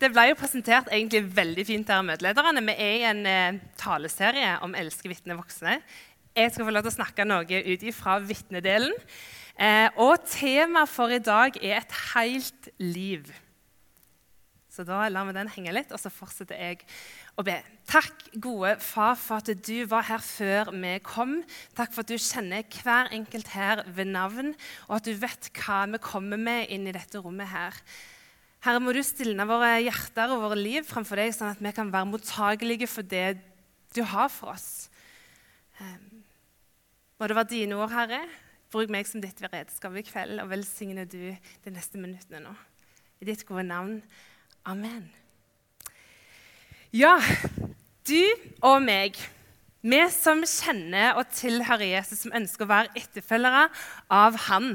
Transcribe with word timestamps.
Det 0.00 0.08
ble 0.14 0.30
jo 0.30 0.36
presentert 0.40 0.86
egentlig 0.88 1.26
veldig 1.36 1.64
fint 1.68 1.90
her 1.92 1.98
av 2.00 2.06
møtelederne. 2.08 2.62
Vi 2.70 2.72
er 2.72 2.94
i 2.94 3.04
en 3.04 3.18
eh, 3.28 3.58
taleserie 3.76 4.54
om 4.64 4.72
'Elske 4.72 5.10
vitne 5.10 5.36
voksne'. 5.36 5.74
Jeg 6.32 6.52
skal 6.54 6.64
få 6.64 6.72
lov 6.72 6.86
til 6.86 6.92
å 6.92 6.94
snakke 6.94 7.26
noe 7.28 7.42
ut 7.44 7.82
ifra 7.84 8.14
vitnedelen. 8.24 8.94
Eh, 9.60 9.92
og 10.00 10.22
temaet 10.24 10.88
for 10.88 11.12
i 11.12 11.18
dag 11.20 11.58
er 11.60 11.82
'et 11.82 11.92
helt 12.14 12.70
liv'. 12.80 13.28
Så 14.70 14.86
da 14.88 15.06
lar 15.08 15.26
vi 15.26 15.34
den 15.36 15.52
henge 15.52 15.74
litt, 15.74 15.92
og 15.92 16.00
så 16.00 16.08
fortsetter 16.08 16.56
jeg 16.56 16.78
å 17.36 17.44
be. 17.44 17.60
Takk, 17.84 18.30
gode 18.40 18.80
far, 18.80 19.16
for 19.16 19.36
at 19.36 19.52
du 19.66 19.84
var 19.84 20.08
her 20.08 20.22
før 20.24 20.72
vi 20.72 20.98
kom. 21.04 21.42
Takk 21.76 21.92
for 21.92 22.00
at 22.00 22.08
du 22.08 22.16
kjenner 22.16 22.64
hver 22.64 23.12
enkelt 23.12 23.48
her 23.48 23.84
ved 23.84 24.06
navn, 24.06 24.54
og 24.88 24.96
at 24.96 25.04
du 25.04 25.12
vet 25.12 25.50
hva 25.60 25.84
vi 25.92 25.98
kommer 25.98 26.38
med 26.38 26.70
inn 26.70 26.88
i 26.88 26.96
dette 26.96 27.20
rommet 27.20 27.52
her. 27.52 27.74
Herre, 28.60 28.80
må 28.84 28.92
du 28.92 29.00
stilne 29.00 29.46
våre 29.48 29.78
hjerter 29.80 30.34
og 30.34 30.42
våre 30.42 30.58
liv 30.58 30.84
framfor 30.84 31.16
deg, 31.16 31.32
sånn 31.32 31.54
at 31.54 31.60
vi 31.64 31.70
kan 31.72 31.88
være 31.92 32.10
mottagelige 32.10 32.88
for 32.92 33.06
det 33.08 33.38
du 33.96 34.02
har 34.04 34.28
for 34.28 34.52
oss. 34.52 34.90
Ehm, 35.80 36.20
må 37.16 37.28
det 37.28 37.36
være 37.38 37.50
dine 37.54 37.78
ord, 37.80 37.88
Herre. 37.94 38.20
Bruk 38.70 38.92
meg 38.92 39.08
som 39.08 39.22
ditt 39.22 39.40
redskap 39.42 39.96
i 39.96 40.04
kveld, 40.04 40.42
og 40.42 40.50
velsigne 40.52 41.06
du 41.08 41.32
de 41.32 41.72
neste 41.72 41.96
minuttene 41.98 42.42
nå. 42.44 42.52
I 43.24 43.28
ditt 43.30 43.46
gode 43.48 43.64
navn. 43.64 44.02
Amen. 44.68 45.08
Ja, 46.92 47.14
du 48.04 48.20
og 48.60 48.82
meg, 48.84 49.16
vi 49.80 50.00
som 50.12 50.44
kjenner 50.44 51.16
og 51.16 51.32
tilhører 51.32 51.86
Jesus, 51.94 52.26
som 52.26 52.36
ønsker 52.36 52.66
å 52.66 52.72
være 52.74 52.92
etterfølgere 53.00 53.64
av 54.12 54.36
Han, 54.50 54.74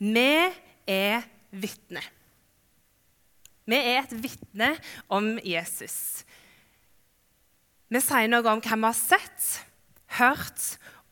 vi 0.00 0.32
er 0.88 1.28
vitner. 1.52 2.08
Vi 3.68 3.76
er 3.76 4.02
et 4.02 4.14
vitne 4.22 4.74
om 5.12 5.34
Jesus. 5.44 6.22
Vi 7.90 8.00
sier 8.02 8.30
noe 8.30 8.46
om 8.46 8.62
hva 8.62 8.78
vi 8.78 8.86
har 8.86 8.96
sett, 8.96 9.50
hørt 10.20 10.64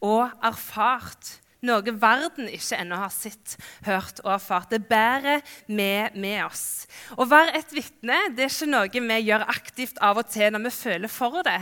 og 0.05 0.31
erfart. 0.47 1.39
Noe 1.67 1.95
verden 1.99 2.47
ikke 2.55 2.79
ennå 2.79 3.01
har 3.01 3.11
sett, 3.11 3.57
hørt 3.87 4.21
og 4.23 4.31
erfart. 4.37 4.71
Det 4.71 4.85
bærer 4.87 5.43
vi 5.67 5.91
med 6.15 6.45
oss. 6.45 6.87
Å 7.19 7.27
være 7.27 7.57
et 7.59 7.75
vitne 7.75 8.21
det 8.37 8.47
er 8.47 8.53
ikke 8.53 8.71
noe 8.71 9.03
vi 9.11 9.19
gjør 9.27 9.49
aktivt 9.51 9.99
av 9.99 10.23
og 10.23 10.31
til 10.31 10.55
når 10.55 10.69
vi 10.69 10.75
føler 10.79 11.11
for 11.11 11.43
det. 11.47 11.61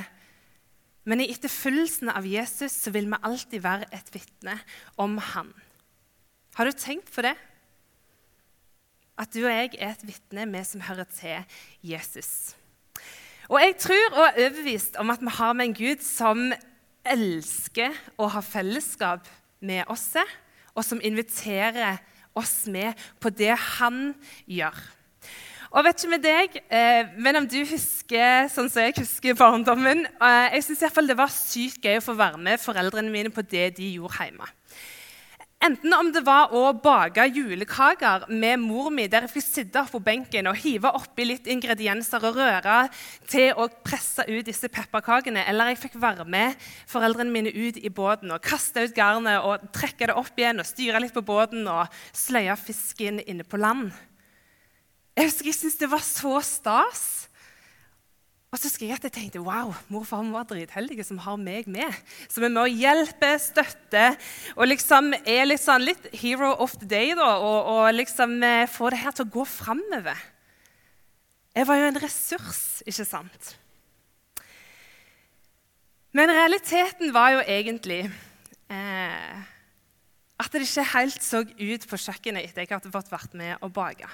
Men 1.06 1.22
i 1.22 1.30
etterfølgelsen 1.32 2.10
av 2.12 2.26
Jesus 2.28 2.74
så 2.82 2.92
vil 2.92 3.08
vi 3.08 3.24
alltid 3.24 3.62
være 3.64 3.88
et 3.94 4.08
vitne 4.12 4.58
om 5.00 5.16
han. 5.32 5.52
Har 6.58 6.68
du 6.68 6.76
tenkt 6.76 7.12
på 7.14 7.24
det? 7.24 7.36
At 9.16 9.32
du 9.32 9.42
og 9.44 9.52
jeg 9.52 9.76
er 9.78 9.94
et 9.94 10.06
vitne, 10.06 10.46
vi 10.52 10.62
som 10.64 10.84
hører 10.84 11.08
til 11.16 11.60
Jesus. 11.82 12.56
Og 13.48 13.60
jeg 13.62 13.76
tror 13.78 14.16
og 14.16 14.24
er 14.26 14.40
overbevist 14.46 14.96
om 15.00 15.10
at 15.10 15.22
vi 15.22 15.32
har 15.38 15.52
med 15.52 15.70
en 15.70 15.76
Gud 15.76 16.02
som 16.04 16.50
elsker 17.06 17.94
å 18.18 18.28
ha 18.34 18.42
fellesskap 18.42 19.28
med 19.62 19.86
oss, 19.92 20.10
og 20.74 20.84
som 20.84 21.00
inviterer 21.00 22.00
oss 22.36 22.66
med 22.68 22.98
på 23.22 23.30
det 23.30 23.54
han 23.78 24.10
gjør. 24.50 24.76
Og 25.76 25.84
vet 25.84 25.98
ikke 25.98 26.12
med 26.12 26.22
deg, 26.24 26.58
eh, 26.72 27.08
men 27.20 27.40
om 27.40 27.46
du 27.48 27.58
husker 27.68 28.46
sånn 28.52 28.68
som 28.70 28.84
jeg 28.84 28.94
husker 29.00 29.34
barndommen 29.36 30.06
eh, 30.06 30.54
Jeg 30.54 30.64
syns 30.64 30.84
det 31.08 31.16
var 31.18 31.32
sykt 31.32 31.84
gøy 31.84 31.98
å 31.98 32.04
få 32.04 32.14
være 32.16 32.38
med 32.40 32.62
foreldrene 32.62 33.12
mine 33.12 33.32
på 33.34 33.42
det 33.42 33.74
de 33.76 33.90
gjorde 33.96 34.22
hjemme. 34.22 34.46
Enten 35.64 35.94
om 35.96 36.10
det 36.12 36.20
var 36.20 36.52
å 36.52 36.68
bake 36.84 37.24
julekaker 37.32 38.26
med 38.28 38.60
mor 38.60 38.90
mi, 38.92 39.06
der 39.08 39.24
jeg 39.24 39.32
fikk 39.38 39.46
sitte 39.46 39.82
på 39.88 40.00
benken 40.04 40.50
og 40.50 40.58
hive 40.60 40.90
oppi 40.98 41.24
litt 41.24 41.48
ingredienser 41.48 42.26
og 42.28 42.36
røre 42.36 42.76
til 43.30 43.56
å 43.56 43.64
presse 43.86 44.26
ut 44.28 44.44
disse 44.44 44.68
pepperkakene, 44.68 45.46
eller 45.48 45.72
jeg 45.72 45.80
fikk 45.86 45.96
være 46.02 46.26
med 46.28 46.60
foreldrene 46.92 47.32
mine 47.32 47.54
ut 47.56 47.80
i 47.80 47.88
båten 47.88 48.34
og 48.36 48.44
kaste 48.44 48.84
ut 48.84 48.94
garnet 48.96 49.40
og 49.40 49.64
trekke 49.74 50.10
det 50.10 50.18
opp 50.20 50.36
igjen 50.36 50.60
og 50.60 50.68
styre 50.68 51.00
litt 51.00 51.16
på 51.16 51.24
båten 51.24 51.64
og 51.72 51.88
sløye 52.12 52.58
fisken 52.60 53.22
inne 53.24 53.48
på 53.48 53.56
land. 53.60 53.88
Jeg 55.16 55.30
husker 55.30 55.48
jeg 55.48 55.56
syntes 55.56 55.80
det 55.80 55.88
var 55.88 56.04
så 56.04 56.36
stas. 56.44 57.06
Og 58.54 58.60
så 58.60 58.68
husker 58.68 58.86
jeg 58.86 58.96
at 58.96 59.04
jeg 59.08 59.14
tenkte 59.16 59.42
wow, 59.42 59.72
mor 59.90 60.04
og 60.04 60.08
far 60.08 60.22
må 60.22 60.36
være 60.36 60.52
dritheldige 60.52 61.04
som 61.04 61.18
har 61.24 61.36
meg 61.40 61.66
med. 61.68 61.92
Som 62.30 62.46
er 62.46 62.52
med 62.54 62.62
å 62.62 62.70
hjelpe, 62.70 63.32
støtte 63.42 64.04
og 64.54 64.70
liksom 64.70 65.10
er 65.18 65.48
liksom 65.48 65.82
litt 65.82 66.06
hero 66.16 66.52
of 66.62 66.76
the 66.78 66.88
day. 66.88 67.10
da, 67.18 67.34
Og, 67.42 67.72
og 67.74 67.90
liksom 67.96 68.38
eh, 68.46 68.68
få 68.70 68.92
det 68.94 69.02
her 69.02 69.16
til 69.16 69.26
å 69.26 69.34
gå 69.34 69.44
framover. 69.50 70.22
Jeg 71.56 71.66
var 71.66 71.80
jo 71.80 71.90
en 71.90 72.00
ressurs, 72.02 72.62
ikke 72.86 73.08
sant? 73.08 73.52
Men 76.16 76.32
realiteten 76.32 77.12
var 77.12 77.34
jo 77.34 77.44
egentlig 77.44 78.02
eh, 78.72 79.38
at 80.36 80.52
det 80.52 80.64
ikke 80.64 80.84
helt 80.94 81.24
så 81.24 81.42
ut 81.44 81.86
på 81.90 81.98
kjøkkenet 82.00 82.46
etter 82.46 82.64
jeg 82.64 82.72
hadde 82.72 82.92
fått 82.92 83.12
vært 83.12 83.34
med 83.36 83.60
å 83.64 83.68
bake. 83.72 84.08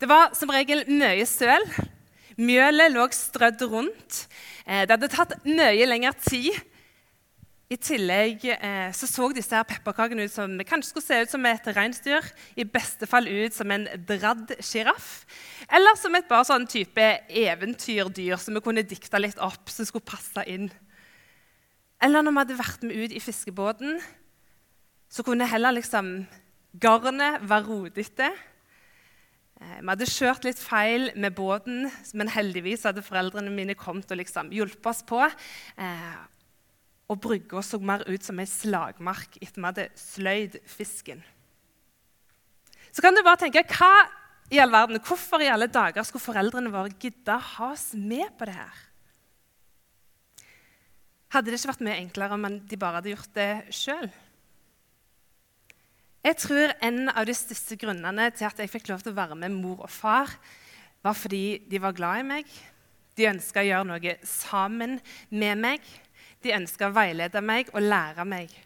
Det 0.00 0.08
var 0.08 0.34
som 0.36 0.52
regel 0.52 0.84
mye 0.88 1.24
søl. 1.28 1.64
Mjølet 2.36 2.92
lå 2.92 3.04
strødd 3.16 3.62
rundt. 3.70 4.26
Eh, 4.66 4.84
det 4.84 4.92
hadde 4.92 5.12
tatt 5.12 5.36
mye 5.48 5.86
lengre 5.88 6.12
tid. 6.20 6.56
I 7.66 7.74
tillegg 7.82 8.44
eh, 8.52 8.92
så, 8.94 9.08
så 9.10 9.26
disse 9.34 9.56
her 9.56 9.64
pepperkakene 9.66 10.28
ut 10.28 10.30
som 10.30 10.52
kanskje 10.68 10.92
skulle 10.92 11.06
se 11.06 11.16
ut 11.24 11.32
som 11.32 11.46
et 11.48 11.70
reinsdyr. 11.74 12.28
I 12.54 12.66
beste 12.68 13.08
fall 13.10 13.26
ut 13.26 13.56
som 13.56 13.72
en 13.74 13.88
dradd 14.06 14.52
sjiraff. 14.60 15.24
Eller 15.66 15.96
som 15.98 16.14
et 16.14 16.28
bare 16.28 16.46
sånn 16.46 16.68
type 16.70 17.06
eventyrdyr 17.26 18.38
som 18.38 18.54
vi 18.54 18.62
kunne 18.62 18.84
dikta 18.86 19.18
litt 19.18 19.40
opp, 19.42 19.72
som 19.72 19.88
skulle 19.88 20.06
passe 20.06 20.44
inn. 20.46 20.68
Eller 22.04 22.22
når 22.22 22.36
vi 22.36 22.42
hadde 22.44 22.60
vært 22.60 22.84
med 22.86 23.00
ut 23.00 23.16
i 23.16 23.24
fiskebåten, 23.24 23.96
så 25.08 25.24
kunne 25.26 25.48
heller 25.48 25.74
liksom 25.74 26.20
garnet 26.76 27.40
være 27.48 27.66
rodete. 27.66 28.30
Eh, 29.56 29.76
vi 29.80 29.88
hadde 29.88 30.08
kjørt 30.10 30.44
litt 30.44 30.60
feil 30.60 31.10
med 31.16 31.36
båten, 31.36 31.86
men 32.12 32.32
heldigvis 32.32 32.84
hadde 32.88 33.04
foreldrene 33.04 33.52
mine 33.52 33.76
kommet 33.78 34.10
og 34.12 34.20
liksom 34.20 34.52
hjulpet 34.52 34.90
oss 34.92 35.04
på. 35.06 35.22
Eh, 35.24 36.18
og 37.06 37.22
brygga 37.22 37.62
så 37.62 37.78
mer 37.78 38.04
ut 38.08 38.26
som 38.26 38.40
ei 38.42 38.48
slagmark 38.50 39.38
etter 39.38 39.60
vi 39.60 39.68
hadde 39.68 39.88
sløyd 40.00 40.58
fisken. 40.68 41.22
Så 42.90 43.04
kan 43.04 43.14
du 43.14 43.22
bare 43.24 43.40
tenke 43.44 43.62
hva 43.76 43.92
i 44.50 44.60
all 44.62 44.70
verden, 44.70 45.00
Hvorfor 45.02 45.42
i 45.42 45.50
alle 45.50 45.66
dager 45.66 46.04
skulle 46.06 46.22
foreldrene 46.22 46.70
våre 46.70 46.92
gidde 47.02 47.34
ha 47.34 47.72
oss 47.72 47.92
med 47.94 48.28
på 48.38 48.46
det 48.46 48.54
her? 48.54 48.82
Hadde 51.34 51.50
det 51.50 51.58
ikke 51.58 51.72
vært 51.72 51.82
mye 51.86 51.98
enklere 51.98 52.36
om 52.36 52.46
de 52.62 52.78
bare 52.78 53.00
hadde 53.00 53.10
gjort 53.10 53.34
det 53.34 53.50
sjøl? 53.74 54.06
Jeg 56.26 56.40
tror 56.42 56.72
en 56.82 57.04
av 57.12 57.22
de 57.28 57.34
største 57.38 57.76
grunnene 57.78 58.24
til 58.34 58.48
at 58.48 58.58
jeg 58.58 58.70
fikk 58.72 58.88
lov 58.90 59.04
til 59.04 59.12
å 59.12 59.18
være 59.20 59.36
med 59.38 59.52
mor 59.54 59.84
og 59.86 59.92
far, 59.94 60.32
var 61.04 61.14
fordi 61.14 61.60
de 61.70 61.78
var 61.78 61.94
glad 61.94 62.24
i 62.24 62.26
meg. 62.26 62.48
De 63.14 63.28
ønska 63.30 63.62
å 63.62 63.68
gjøre 63.68 63.86
noe 63.86 64.14
sammen 64.26 64.96
med 65.30 65.60
meg. 65.62 65.86
De 66.42 66.50
ønska 66.56 66.88
å 66.88 66.96
veilede 66.96 67.42
meg 67.46 67.70
og 67.70 67.86
lære 67.86 68.26
meg 68.26 68.56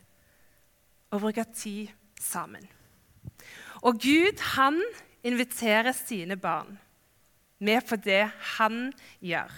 å 1.13 1.21
bruke 1.21 1.45
tid 1.53 1.93
sammen. 2.17 2.65
Og 3.85 4.01
Gud, 4.01 4.41
han 4.57 4.81
inviterer 5.21 5.93
sine 5.93 6.41
barn 6.41 6.79
med 7.61 7.85
på 7.85 8.01
det 8.01 8.23
han 8.57 8.87
gjør. 9.21 9.53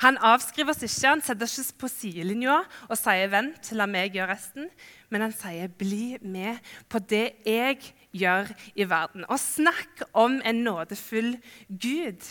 Han 0.00 0.16
avskriver 0.24 0.72
oss 0.72 0.84
ikke, 0.86 1.10
han 1.12 1.22
setter 1.24 1.44
oss 1.44 1.58
ikke 1.60 1.82
på 1.84 1.92
sidelinja 1.92 2.62
og 2.88 2.96
sier 2.96 3.28
'vent, 3.28 3.72
la 3.76 3.86
meg 3.86 4.16
gjøre 4.16 4.32
resten' 4.32 4.70
men 5.10 5.26
han 5.26 5.34
sier, 5.34 5.68
'Bli 5.68 6.18
med 6.22 6.58
på 6.88 6.98
det 6.98 7.42
jeg 7.44 7.82
gjør 8.14 8.52
i 8.74 8.86
verden.' 8.86 9.26
Og 9.28 9.38
snakk 9.38 10.04
om 10.14 10.40
en 10.44 10.64
nådefull 10.64 11.34
Gud. 11.68 12.22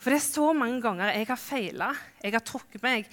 For 0.00 0.12
det 0.12 0.20
er 0.20 0.32
så 0.32 0.52
mange 0.56 0.80
ganger 0.80 1.12
jeg 1.12 1.26
har 1.28 1.36
feila, 1.36 1.90
jeg 2.22 2.32
har 2.32 2.44
trukket 2.44 2.82
meg. 2.82 3.08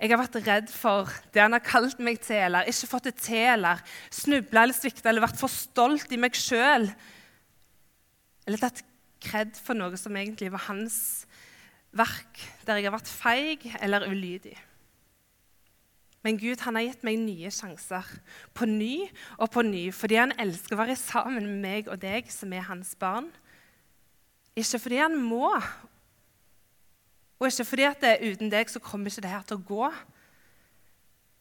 Jeg 0.00 0.10
har 0.10 0.18
vært 0.18 0.40
redd 0.46 0.70
for 0.74 1.10
det 1.34 1.42
han 1.42 1.54
har 1.54 1.62
kalt 1.62 2.00
meg 2.02 2.18
til, 2.20 2.40
eller 2.48 2.66
ikke 2.66 2.90
fått 2.90 3.04
det 3.10 3.14
til, 3.22 3.52
eller 3.54 3.82
snubla 4.10 4.64
eller 4.64 4.74
svikta, 4.74 5.08
eller 5.08 5.22
vært 5.22 5.38
for 5.38 5.50
stolt 5.50 6.10
i 6.10 6.18
meg 6.18 6.34
sjøl. 6.34 6.88
Eller 8.46 8.58
tatt 8.58 8.82
kred 9.22 9.54
for 9.54 9.78
noe 9.78 9.94
som 9.96 10.16
egentlig 10.18 10.50
var 10.50 10.66
hans 10.66 11.28
verk, 11.96 12.40
der 12.66 12.80
jeg 12.80 12.88
har 12.88 12.96
vært 12.96 13.10
feig 13.10 13.66
eller 13.80 14.08
ulydig. 14.08 14.56
Men 16.22 16.38
Gud 16.38 16.62
han 16.62 16.78
har 16.78 16.86
gitt 16.86 17.02
meg 17.06 17.18
nye 17.18 17.50
sjanser 17.50 18.06
på 18.54 18.68
ny 18.70 19.08
og 19.40 19.48
på 19.52 19.64
ny 19.66 19.88
fordi 19.94 20.20
han 20.20 20.34
elsker 20.40 20.76
å 20.76 20.82
være 20.84 20.98
sammen 20.98 21.48
med 21.48 21.62
meg 21.64 21.90
og 21.90 21.98
deg 22.02 22.30
som 22.30 22.52
er 22.54 22.68
hans 22.68 22.94
barn. 22.98 23.26
Ikke 24.54 24.78
fordi 24.84 25.00
han 25.02 25.16
må, 25.18 25.48
og 27.40 27.48
ikke 27.48 27.66
fordi 27.66 27.86
at 27.88 28.02
det, 28.04 28.16
uten 28.22 28.52
deg 28.52 28.70
så 28.70 28.82
kommer 28.84 29.10
ikke 29.10 29.24
det 29.24 29.32
her 29.32 29.46
til 29.48 29.58
å 29.58 29.66
gå. 29.66 29.86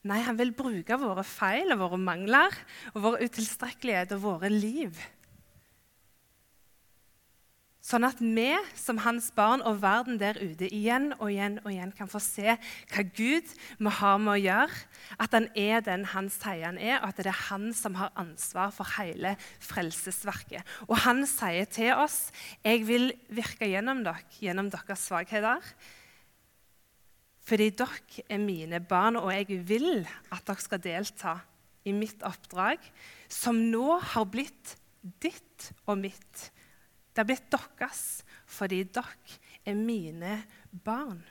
Nei, 0.10 0.22
han 0.26 0.40
vil 0.40 0.56
bruke 0.58 0.98
våre 0.98 1.24
feil 1.28 1.76
og 1.76 1.84
våre 1.84 2.00
mangler 2.02 2.56
og 2.96 3.04
vår 3.04 3.20
utilstrekkelighet 3.28 4.16
og 4.16 4.24
våre 4.24 4.50
liv 4.50 4.98
Sånn 7.82 8.06
at 8.06 8.20
vi 8.22 8.52
som 8.78 9.00
hans 9.02 9.32
barn 9.34 9.64
og 9.66 9.80
verden 9.82 10.20
der 10.22 10.38
ute 10.38 10.68
igjen 10.70 11.16
og 11.16 11.32
igjen 11.32 11.56
og 11.64 11.72
igjen 11.72 11.94
kan 11.98 12.10
få 12.12 12.20
se 12.22 12.54
hva 12.54 13.04
Gud 13.18 13.50
vi 13.82 13.94
har 13.98 14.20
med 14.22 14.36
å 14.36 14.42
gjøre. 14.44 14.84
At 15.18 15.34
han 15.34 15.48
er 15.58 15.82
den 15.88 16.06
han 16.12 16.30
sier 16.30 16.68
han 16.68 16.78
er, 16.78 17.00
og 17.00 17.10
at 17.10 17.24
det 17.24 17.32
er 17.34 17.42
han 17.48 17.72
som 17.74 17.98
har 17.98 18.14
ansvar 18.22 18.70
for 18.76 18.86
hele 19.00 19.34
frelsesverket. 19.66 20.62
Og 20.86 21.02
han 21.08 21.26
sier 21.26 21.66
til 21.74 21.96
oss 21.98 22.20
jeg 22.62 22.86
vil 22.86 23.10
virke 23.34 23.72
gjennom 23.74 24.06
dere, 24.06 24.30
gjennom 24.38 24.70
deres 24.70 25.10
svakheter. 25.10 25.74
Fordi 27.42 27.72
dere 27.82 28.28
er 28.30 28.46
mine 28.46 28.86
barn, 28.86 29.18
og 29.18 29.34
jeg 29.34 29.58
vil 29.66 30.06
at 30.30 30.46
dere 30.46 30.62
skal 30.62 30.86
delta 30.86 31.40
i 31.90 31.98
mitt 31.98 32.22
oppdrag, 32.22 32.78
som 33.26 33.58
nå 33.74 33.98
har 34.14 34.30
blitt 34.30 34.78
ditt 35.02 35.72
og 35.90 35.98
mitt 36.06 36.52
det 37.12 37.22
har 37.24 37.28
blitt 37.30 37.52
deres 37.52 38.02
fordi 38.52 38.82
dere 38.84 39.38
er 39.68 39.78
mine 39.78 40.42
barn. 40.84 41.22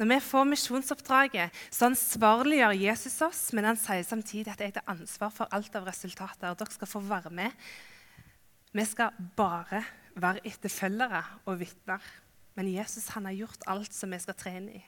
Når 0.00 0.08
vi 0.08 0.16
får 0.24 0.46
misjonsoppdraget, 0.48 1.56
så 1.68 1.90
ansvarliggjør 1.90 2.78
Jesus 2.86 3.18
oss, 3.26 3.40
men 3.52 3.66
han 3.68 3.76
sier 3.76 4.06
samtidig 4.06 4.48
at 4.54 4.62
jeg 4.64 4.72
tar 4.72 4.86
ansvar 4.88 5.32
for 5.34 5.50
alt 5.52 5.74
av 5.76 5.84
resultater. 5.90 6.54
Dere 6.56 6.72
skal 6.72 6.88
få 6.88 7.02
være 7.04 7.32
med. 7.36 7.66
Vi 8.72 8.86
skal 8.88 9.18
bare 9.36 9.82
være 10.16 10.40
etterfølgere 10.48 11.20
og 11.44 11.60
vitner. 11.60 12.06
Men 12.56 12.72
Jesus 12.72 13.10
han 13.12 13.28
har 13.28 13.36
gjort 13.42 13.68
alt 13.68 13.92
som 13.92 14.14
vi 14.14 14.22
skal 14.24 14.38
trene 14.40 14.78
i. 14.78 14.82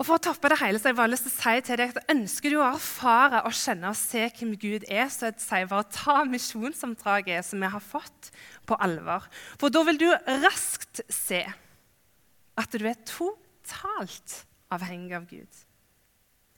Og 0.00 0.06
For 0.08 0.16
å 0.16 0.22
toppe 0.24 0.48
det 0.48 0.56
hele 0.62 0.78
så 0.80 0.88
har 0.88 0.94
jeg 0.94 0.98
bare 1.02 1.12
lyst 1.12 1.26
til 1.26 1.34
å 1.34 1.36
si 1.36 1.64
til 1.66 1.76
deg 1.76 1.90
at 1.92 2.12
ønsker 2.14 2.54
du 2.54 2.56
å 2.56 2.68
erfare 2.70 3.42
og 3.44 3.52
kjenne 3.52 3.90
og 3.90 3.98
se 4.00 4.22
hvem 4.38 4.54
Gud 4.56 4.86
er, 4.88 5.10
så 5.12 5.28
sier 5.36 5.66
jeg 5.66 5.68
bare 5.68 5.92
ta 5.92 6.14
misjonsoppdraget 6.24 7.44
som 7.44 7.60
vi 7.60 7.68
har 7.74 7.84
fått, 7.84 8.30
på 8.64 8.78
alvor. 8.80 9.28
For 9.60 9.68
da 9.68 9.84
vil 9.84 10.00
du 10.00 10.08
raskt 10.46 11.02
se 11.12 11.42
at 11.44 12.72
du 12.80 12.88
er 12.88 12.96
totalt 13.04 14.38
avhengig 14.72 15.18
av 15.20 15.28
Gud. 15.28 15.62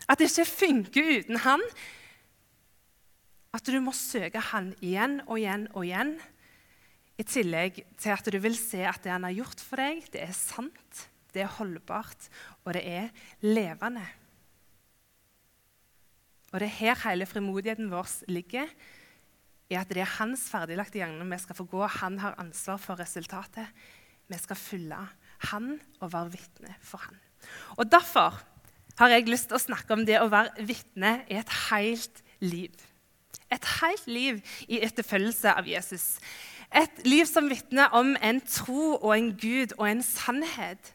At 0.06 0.22
det 0.22 0.30
ikke 0.30 0.46
funker 0.46 1.12
uten 1.18 1.42
Han. 1.42 1.62
At 3.58 3.66
du 3.66 3.78
må 3.82 3.94
søke 3.96 4.42
Han 4.52 4.70
igjen 4.78 5.18
og 5.26 5.40
igjen 5.40 5.66
og 5.72 5.82
igjen. 5.82 6.14
I 7.18 7.26
tillegg 7.26 7.82
til 7.98 8.14
at 8.14 8.30
du 8.30 8.38
vil 8.38 8.54
se 8.54 8.86
at 8.86 9.02
det 9.02 9.16
Han 9.16 9.26
har 9.26 9.40
gjort 9.42 9.66
for 9.66 9.82
deg, 9.82 10.06
det 10.14 10.28
er 10.28 10.36
sant 10.36 11.08
det 11.32 11.44
er 11.46 11.52
holdbart, 11.56 12.28
og 12.64 12.76
det 12.76 12.82
er 12.86 13.08
levende. 13.40 14.04
Og 16.52 16.60
det 16.60 16.68
er 16.68 16.78
her 16.78 17.00
hele 17.08 17.26
frimodigheten 17.26 17.90
vår 17.90 18.10
ligger, 18.28 18.68
i 19.72 19.76
at 19.78 19.88
det 19.88 20.02
er 20.04 20.16
hans 20.18 20.44
ferdiglagte 20.52 21.00
gjerning 21.00 21.30
vi 21.32 21.40
skal 21.40 21.56
få 21.56 21.64
gå. 21.64 21.80
Han 22.02 22.18
har 22.20 22.36
ansvar 22.40 22.76
for 22.76 23.00
resultatet. 23.00 23.70
Vi 24.28 24.38
skal 24.38 24.58
følge 24.58 24.98
han 25.48 25.78
og 26.00 26.12
være 26.12 26.32
vitne 26.34 26.74
for 26.84 27.00
han. 27.06 27.16
Og 27.80 27.88
Derfor 27.90 28.36
har 28.98 29.08
jeg 29.08 29.30
lyst 29.30 29.48
til 29.48 29.56
å 29.56 29.62
snakke 29.62 29.96
om 29.96 30.04
det 30.06 30.20
å 30.20 30.28
være 30.30 30.66
vitne 30.68 31.22
i 31.32 31.38
et 31.40 31.52
helt 31.70 32.20
liv. 32.44 32.74
Et 33.52 33.68
helt 33.80 34.06
liv 34.06 34.42
i 34.68 34.82
etterfølgelse 34.84 35.54
av 35.56 35.68
Jesus. 35.68 36.18
Et 36.68 37.00
liv 37.08 37.24
som 37.28 37.48
vitner 37.48 37.92
om 37.96 38.12
en 38.20 38.40
tro 38.44 38.98
og 38.98 39.14
en 39.16 39.32
Gud 39.36 39.72
og 39.78 39.88
en 39.88 40.04
sannhet 40.04 40.92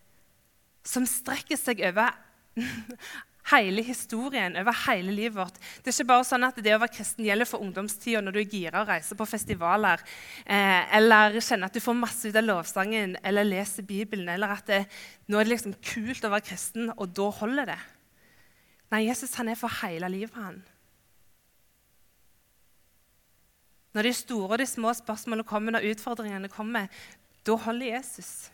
som 0.87 1.07
strekker 1.07 1.59
seg 1.59 1.81
over 1.89 2.15
hele 3.51 3.83
historien, 3.85 4.55
over 4.59 4.75
hele 4.87 5.13
livet 5.15 5.37
vårt. 5.37 5.59
Det 5.83 5.91
er 5.91 5.95
ikke 5.95 6.09
bare 6.09 6.27
sånn 6.27 6.45
at 6.47 6.59
det 6.63 6.73
å 6.75 6.79
være 6.81 6.95
kristen 6.97 7.27
gjelder 7.27 7.47
for 7.47 7.63
ungdomstida 7.63 8.21
når 8.23 8.35
du 8.35 8.39
er 8.41 8.55
gira 8.55 8.81
og 8.81 8.91
reiser 8.91 9.19
på 9.19 9.27
festivaler, 9.29 10.03
eh, 10.45 10.81
eller 10.99 11.37
kjenner 11.39 11.69
at 11.69 11.77
du 11.77 11.83
får 11.83 11.99
masse 11.99 12.27
ut 12.27 12.39
av 12.39 12.47
lovsangen 12.47 13.15
eller 13.23 13.47
leser 13.47 13.87
Bibelen, 13.87 14.27
eller 14.33 14.57
at 14.57 14.71
det, 14.71 14.81
nå 15.27 15.39
er 15.39 15.47
det 15.47 15.55
liksom 15.55 15.77
kult 15.93 16.27
å 16.27 16.33
være 16.33 16.49
kristen, 16.49 16.91
og 16.95 17.13
da 17.15 17.29
holder 17.41 17.71
det. 17.71 17.79
Nei, 18.91 19.05
Jesus 19.07 19.35
han 19.39 19.51
er 19.51 19.59
for 19.59 19.71
hele 19.81 20.09
livet. 20.11 20.35
han. 20.35 20.61
Når 23.95 24.07
de 24.07 24.13
store 24.13 24.53
og 24.53 24.59
de 24.61 24.67
små 24.69 24.91
spørsmålene 24.93 25.47
kommer, 25.47 25.73
når 25.73 25.87
utfordringene 25.91 26.51
kommer, 26.53 26.91
da 27.47 27.55
holder 27.63 27.95
Jesus. 27.95 28.51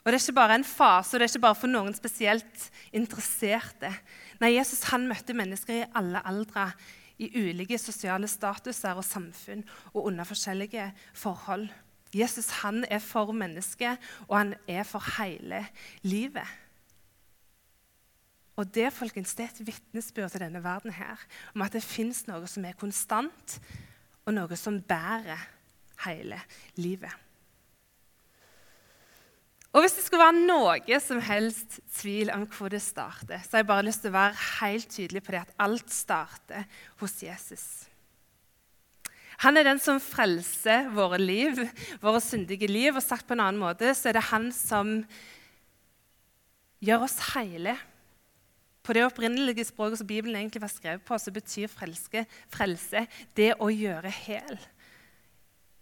Og 0.00 0.12
Det 0.12 0.16
er 0.16 0.24
ikke 0.24 0.40
bare 0.40 0.54
en 0.54 0.64
fase, 0.64 1.16
og 1.16 1.20
det 1.20 1.26
er 1.26 1.32
ikke 1.34 1.44
bare 1.44 1.58
for 1.60 1.68
noen 1.68 1.94
spesielt 1.94 2.70
interesserte. 2.92 3.92
Nei, 4.40 4.54
Jesus 4.56 4.86
han 4.88 5.04
møtte 5.08 5.36
mennesker 5.36 5.76
i 5.76 5.90
alle 5.94 6.22
aldre, 6.26 6.70
i 7.20 7.28
ulike 7.36 7.76
sosiale 7.76 8.28
statuser 8.28 8.96
og 8.96 9.04
samfunn 9.04 9.60
og 9.92 10.06
under 10.08 10.24
forskjellige 10.24 10.86
forhold. 11.12 11.68
Jesus 12.16 12.48
han 12.62 12.84
er 12.88 12.98
for 13.04 13.32
mennesket, 13.36 14.00
og 14.26 14.38
han 14.38 14.54
er 14.66 14.88
for 14.88 15.04
hele 15.20 15.66
livet. 16.02 16.48
Og 18.56 18.74
Det 18.74 18.92
folkens, 18.92 19.34
det 19.34 19.44
er 19.44 19.52
et 19.54 19.66
vitnesbyrd 19.66 20.30
til 20.30 20.40
denne 20.40 20.64
verden 20.64 20.92
her, 20.92 21.20
om 21.54 21.62
at 21.62 21.72
det 21.72 21.84
fins 21.84 22.26
noe 22.28 22.48
som 22.48 22.64
er 22.64 22.76
konstant, 22.76 23.60
og 24.26 24.34
noe 24.36 24.56
som 24.56 24.82
bærer 24.82 25.48
hele 26.04 26.40
livet. 26.76 27.29
Og 29.70 29.84
Hvis 29.84 29.94
det 29.94 30.02
skulle 30.02 30.24
være 30.24 30.46
noe 30.48 30.98
som 30.98 31.20
helst 31.22 31.78
tvil 31.94 32.32
om 32.34 32.42
hvor 32.50 32.72
det 32.72 32.82
starter, 32.82 33.38
så 33.44 33.54
har 33.54 33.62
jeg 33.62 33.70
bare 33.70 33.86
lyst 33.86 34.02
til 34.02 34.10
å 34.10 34.16
være 34.16 34.40
helt 34.58 34.90
tydelig 34.90 35.22
på 35.22 35.34
det 35.34 35.44
at 35.44 35.52
alt 35.62 35.92
starter 35.94 36.66
hos 36.98 37.14
Jesus. 37.22 37.66
Han 39.40 39.56
er 39.56 39.64
den 39.64 39.78
som 39.80 40.00
frelser 40.02 40.90
våre 40.92 41.20
liv, 41.20 41.62
våre 42.02 42.20
syndige 42.20 42.68
liv. 42.68 42.92
Og 42.92 43.04
sagt 43.04 43.28
på 43.28 43.36
en 43.36 43.44
annen 43.46 43.62
måte 43.62 43.94
så 43.96 44.10
er 44.10 44.18
det 44.18 44.26
han 44.28 44.50
som 44.52 44.98
gjør 46.84 47.06
oss 47.06 47.16
hele. 47.30 47.76
På 48.84 48.96
det 48.96 49.06
opprinnelige 49.06 49.64
språket 49.68 50.02
som 50.02 50.10
Bibelen 50.10 50.36
egentlig 50.36 50.64
var 50.64 50.72
skrevet 50.72 51.06
på, 51.06 51.16
så 51.16 51.32
betyr 51.32 51.70
frelske, 51.72 52.26
frelse 52.52 53.06
det 53.38 53.54
å 53.62 53.70
gjøre 53.70 54.12
hel. 54.26 54.60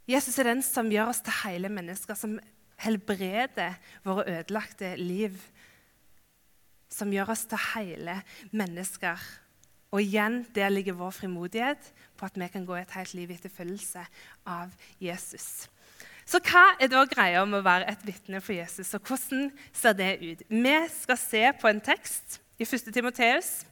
Jesus 0.08 0.38
er 0.38 0.52
den 0.52 0.62
som 0.66 0.92
gjør 0.92 1.10
oss 1.12 1.24
til 1.24 1.34
hele 1.42 1.70
mennesker, 1.72 2.18
som 2.18 2.38
helbreder 2.84 3.78
våre 4.04 4.26
ødelagte 4.28 4.94
liv, 4.96 5.36
som 6.88 7.12
gjør 7.12 7.34
oss 7.34 7.44
til 7.50 7.60
hele 7.74 8.20
mennesker. 8.50 9.20
Og 9.92 10.02
igjen, 10.02 10.42
der 10.54 10.68
ligger 10.72 10.96
vår 10.98 11.14
frimodighet 11.16 11.92
på 12.16 12.28
at 12.28 12.36
vi 12.36 12.48
kan 12.52 12.66
gå 12.66 12.76
et 12.76 12.92
helt 12.96 13.14
liv 13.14 13.30
i 13.30 13.38
etterfølgelse 13.38 14.04
av 14.46 14.72
Jesus. 15.00 15.68
Så 16.28 16.40
hva 16.44 16.74
er 16.76 16.90
da 16.92 17.06
greia 17.08 17.40
med 17.48 17.62
å 17.62 17.64
være 17.64 17.88
et 17.88 18.02
vitne 18.04 18.42
for 18.44 18.52
Jesus, 18.52 18.92
og 18.92 19.08
hvordan 19.08 19.48
ser 19.72 19.96
det 19.96 20.10
ut? 20.20 20.42
Vi 20.50 20.76
skal 20.92 21.20
se 21.20 21.42
på 21.60 21.70
en 21.70 21.80
tekst 21.80 22.36
i 22.60 22.66
1. 22.68 22.92
Timoteus, 22.92 23.62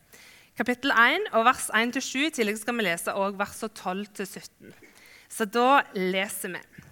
kapittel 0.57 0.95
1, 0.95 1.29
og 1.37 1.45
vers 1.51 1.69
1-7. 1.69 2.31
I 2.31 2.33
tillegg 2.39 2.57
skal 2.63 2.79
vi 2.79 2.87
lese 2.87 3.13
også 3.13 3.41
versene 3.43 4.07
12-17. 4.09 4.73
Så 5.29 5.45
da 5.53 5.83
leser 5.93 6.55
vi. 6.57 6.86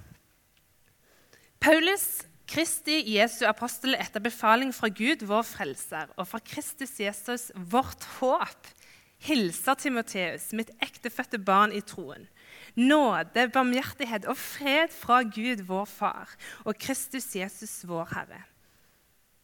Paulus, 1.64 2.18
Kristi 2.44 2.98
Jesu 3.08 3.46
apostel 3.48 3.94
etter 3.96 4.20
befaling 4.20 4.68
fra 4.76 4.90
Gud, 4.92 5.22
vår 5.24 5.46
frelser, 5.48 6.10
og 6.20 6.26
fra 6.28 6.36
Kristus 6.44 6.98
Jesus, 7.00 7.46
vårt 7.56 8.04
håp, 8.18 8.68
hilser 9.24 9.78
Timoteus, 9.80 10.50
mitt 10.52 10.74
ektefødte 10.84 11.40
barn 11.40 11.72
i 11.72 11.80
troen. 11.80 12.28
Nåde, 12.76 13.46
barmhjertighet 13.54 14.28
og 14.28 14.36
fred 14.36 14.92
fra 14.92 15.22
Gud, 15.24 15.64
vår 15.64 15.88
Far, 15.88 16.36
og 16.68 16.76
Kristus 16.76 17.30
Jesus, 17.32 17.78
vår 17.88 18.12
Herre. 18.12 18.44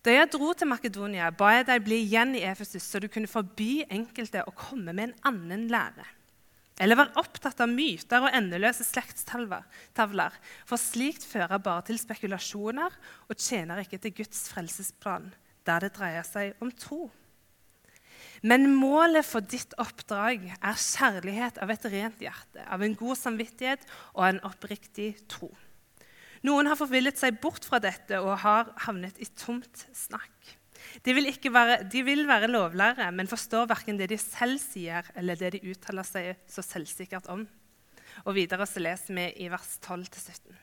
Da 0.04 0.18
jeg 0.18 0.34
dro 0.36 0.52
til 0.52 0.68
Makedonia, 0.68 1.32
ba 1.32 1.54
jeg 1.56 1.70
deg 1.72 1.88
bli 1.88 2.02
igjen 2.04 2.36
i 2.36 2.44
Efesus, 2.52 2.84
så 2.84 3.00
du 3.00 3.08
kunne 3.08 3.32
forby 3.32 3.86
enkelte 3.88 4.44
å 4.44 4.52
komme 4.52 4.92
med 4.92 5.08
en 5.08 5.20
annen 5.32 5.70
lære 5.72 6.04
eller 6.80 6.96
være 6.96 7.20
opptatt 7.20 7.60
av 7.60 7.68
myter 7.68 8.24
og 8.24 8.34
endeløse 8.34 8.86
slektstavler, 8.88 10.36
for 10.64 10.80
slikt 10.80 11.26
fører 11.28 11.60
bare 11.60 11.84
til 11.90 12.00
spekulasjoner 12.00 12.96
og 13.28 13.36
tjener 13.36 13.84
ikke 13.84 14.00
til 14.00 14.16
Guds 14.22 14.46
frelsesplan, 14.52 15.28
der 15.68 15.84
det 15.84 15.92
dreier 15.98 16.24
seg 16.24 16.56
om 16.64 16.72
tro. 16.72 17.10
Men 18.40 18.70
målet 18.72 19.26
for 19.28 19.44
ditt 19.44 19.74
oppdrag 19.80 20.46
er 20.56 20.80
kjærlighet 20.80 21.58
av 21.60 21.72
et 21.74 21.84
rent 21.92 22.22
hjerte, 22.24 22.64
av 22.64 22.80
en 22.80 22.96
god 22.96 23.18
samvittighet 23.20 23.84
og 24.14 24.24
en 24.30 24.40
oppriktig 24.48 25.12
tro. 25.28 25.50
Noen 26.48 26.70
har 26.70 26.78
forvillet 26.80 27.20
seg 27.20 27.36
bort 27.42 27.66
fra 27.68 27.82
dette 27.84 28.16
og 28.24 28.38
har 28.40 28.72
havnet 28.86 29.20
i 29.20 29.28
tomt 29.36 29.84
snakk. 29.92 30.56
De 31.06 31.14
vil, 31.16 31.30
være, 31.52 31.78
de 31.88 32.02
vil 32.04 32.26
være 32.28 32.50
lovlærere, 32.50 33.10
men 33.12 33.30
forstår 33.30 33.70
verken 33.70 33.96
det 34.00 34.10
de 34.12 34.18
selv 34.20 34.60
sier, 34.60 35.06
eller 35.16 35.38
det 35.38 35.54
de 35.56 35.62
uttaler 35.72 36.04
seg 36.04 36.34
så 36.50 36.64
selvsikkert 36.64 37.30
om. 37.32 37.46
Og 38.26 38.34
Videre 38.36 38.66
så 38.68 38.82
leser 38.82 39.16
vi 39.16 39.28
i 39.40 39.48
vers 39.52 39.78
12-17. 39.80 40.58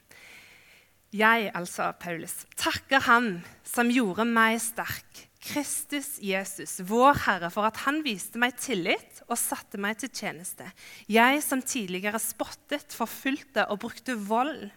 Jeg, 1.15 1.49
altså 1.55 1.93
Paulus, 1.99 2.43
takker 2.59 2.99
Ham 3.07 3.37
som 3.65 3.89
gjorde 3.89 4.25
meg 4.27 4.59
sterk 4.61 5.23
Kristus 5.47 6.17
Jesus, 6.19 6.81
vår 6.83 7.21
Herre, 7.23 7.49
for 7.53 7.67
at 7.69 7.79
han 7.85 8.01
viste 8.05 8.39
meg 8.41 8.57
tillit 8.59 9.21
og 9.29 9.37
satte 9.39 9.79
meg 9.79 9.99
til 10.01 10.11
tjeneste. 10.11 10.65
Jeg 11.07 11.39
som 11.45 11.61
tidligere 11.63 12.19
spottet, 12.19 12.91
forfulgte 12.91 13.67
og 13.71 13.79
brukte 13.85 14.17
vold. 14.27 14.67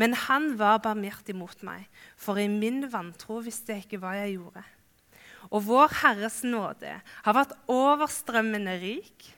Men 0.00 0.16
han 0.26 0.54
var 0.58 0.82
barmhjertig 0.82 1.36
mot 1.38 1.60
meg, 1.66 1.86
for 2.18 2.40
i 2.40 2.48
min 2.50 2.82
vantro 2.90 3.38
visste 3.44 3.74
jeg 3.74 3.86
ikke 3.86 4.00
hva 4.02 4.16
jeg 4.18 4.36
gjorde. 4.38 4.64
Og 5.52 5.64
vår 5.68 5.92
Herres 6.00 6.40
nåde 6.46 6.96
har 6.98 7.36
vært 7.36 7.54
overstrømmende 7.70 8.78
rik 8.82 9.28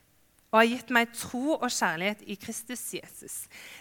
og 0.52 0.60
har 0.60 0.68
gitt 0.70 0.92
meg 0.94 1.12
tro 1.12 1.56
og 1.56 1.66
kjærlighet 1.68 2.22
i 2.30 2.36
Kristus 2.40 2.84
Jesus. 2.94 3.34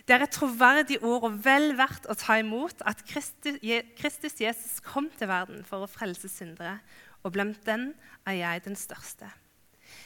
Det 0.03 0.15
er 0.15 0.25
et 0.25 0.33
troverdig 0.33 0.97
ord 1.05 1.29
og 1.29 1.37
vel 1.45 1.71
verdt 1.77 2.09
å 2.11 2.17
ta 2.19 2.39
imot 2.41 2.81
at 2.89 3.05
Kristus, 3.07 4.41
Jesus 4.41 4.81
kom 4.83 5.07
til 5.15 5.29
verden 5.31 5.63
for 5.67 5.85
å 5.85 5.91
frelse 5.91 6.27
syndere, 6.31 6.79
og 7.23 7.37
blant 7.37 7.61
den 7.69 7.93
er 8.27 8.39
jeg 8.41 8.65
den 8.65 8.77
største. 8.77 9.29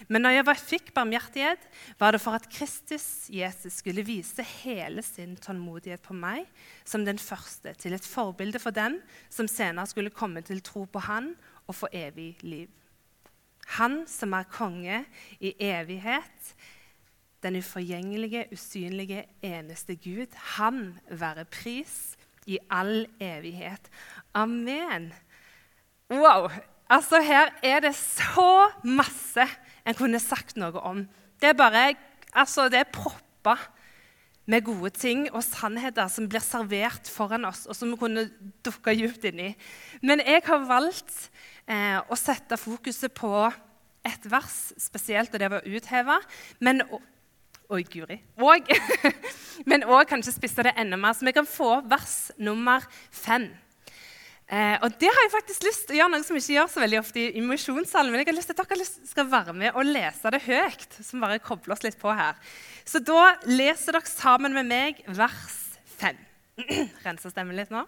Men 0.08 0.24
når 0.24 0.38
jeg 0.38 0.58
fikk 0.62 0.92
barmhjertighet, 0.96 1.62
var 2.00 2.16
det 2.16 2.22
for 2.24 2.38
at 2.38 2.48
Kristus 2.52 3.28
Jesus 3.34 3.82
skulle 3.82 4.06
vise 4.08 4.44
hele 4.64 5.04
sin 5.04 5.36
tålmodighet 5.36 6.02
på 6.06 6.16
meg 6.16 6.48
som 6.88 7.04
den 7.06 7.20
første, 7.20 7.74
til 7.76 7.98
et 7.98 8.06
forbilde 8.06 8.62
for 8.62 8.76
dem 8.76 9.00
som 9.30 9.50
senere 9.50 9.90
skulle 9.90 10.14
komme 10.14 10.42
til 10.46 10.62
tro 10.64 10.86
på 10.86 11.04
Han 11.10 11.34
og 11.68 11.76
få 11.76 11.92
evig 11.94 12.38
liv. 12.42 12.70
Han 13.78 14.02
som 14.10 14.34
er 14.34 14.50
konge 14.50 15.04
i 15.40 15.54
evighet, 15.60 16.54
den 17.44 17.60
uforgjengelige, 17.60 18.48
usynlige, 18.52 19.26
eneste 19.42 19.96
Gud. 19.96 20.34
Han 20.58 21.00
være 21.10 21.46
pris 21.46 22.18
i 22.50 22.58
all 22.70 23.06
evighet. 23.22 23.92
Amen. 24.34 25.14
Wow! 26.10 26.50
Altså, 26.90 27.22
her 27.22 27.54
er 27.64 27.80
det 27.80 27.96
så 27.96 28.72
masse 28.84 29.46
en 29.90 29.98
kunne 29.98 30.22
sagt 30.22 30.60
noe 30.62 30.86
om. 30.86 31.04
Det 31.42 31.52
er 31.52 31.58
bare 31.58 31.84
altså, 32.38 32.68
det 32.70 32.84
er 32.84 32.94
proppa 32.94 33.58
med 34.50 34.66
gode 34.66 34.90
ting 34.98 35.28
og 35.30 35.44
sannheter 35.46 36.10
som 36.10 36.26
blir 36.30 36.42
servert 36.42 37.10
foran 37.12 37.46
oss, 37.50 37.68
og 37.70 37.78
som 37.78 37.92
vi 37.92 38.00
kunne 38.02 38.26
dukke 38.66 38.96
dypt 38.98 39.28
inn 39.30 39.44
i. 39.44 39.50
Men 40.02 40.24
jeg 40.26 40.42
har 40.48 40.66
valgt 40.70 41.30
eh, 41.70 42.00
å 42.02 42.18
sette 42.18 42.58
fokuset 42.58 43.14
på 43.14 43.34
et 44.08 44.26
vers 44.32 44.58
spesielt, 44.82 45.34
og 45.34 45.42
det 45.42 45.52
var 45.54 45.70
utheva. 45.70 46.18
Men 46.64 46.84
Oi, 47.70 47.84
guri. 47.86 48.16
Og, 48.42 48.66
men 49.70 49.84
òg 49.86 50.08
kanskje 50.10 50.34
spisse 50.34 50.64
det 50.66 50.72
enda 50.82 50.98
mer, 50.98 51.14
så 51.14 51.28
vi 51.28 51.36
kan 51.38 51.46
få 51.46 51.76
vers 51.86 52.32
nummer 52.42 52.82
fem. 53.14 53.46
Eh, 54.50 54.76
og 54.82 54.96
det 54.98 55.10
har 55.14 55.26
jeg 55.26 55.34
faktisk 55.36 55.66
lyst 55.68 55.84
til 55.86 55.96
å 55.96 56.00
gjøre 56.00 56.14
noe 56.16 56.26
som 56.26 56.34
vi 56.34 56.42
ikke 56.42 56.56
gjør 56.56 56.70
så 56.74 56.82
veldig 56.82 57.00
ofte 57.04 57.22
i, 57.22 57.28
i 57.38 57.46
misjonssalen. 57.46 58.10
Men 58.10 58.24
jeg 58.24 58.32
har 58.32 58.38
lyst 58.40 58.50
til 58.50 58.58
at 58.58 58.72
dere 58.74 58.88
skal 59.12 59.30
være 59.30 59.54
med 59.54 59.78
og 59.78 59.86
lese 59.86 60.34
det 60.34 60.42
høyt, 60.48 61.00
som 61.06 61.22
bare 61.22 61.42
kobler 61.44 61.76
oss 61.76 61.86
litt 61.86 62.00
på 62.02 62.14
her. 62.18 62.38
Så 62.88 63.02
da 63.06 63.36
leser 63.46 63.94
dere 63.94 64.10
sammen 64.10 64.58
med 64.58 64.70
meg 64.72 65.04
vers 65.06 65.60
fem. 66.00 66.18
Renser 67.06 67.36
stemmen 67.36 67.60
litt 67.60 67.74
nå. 67.74 67.86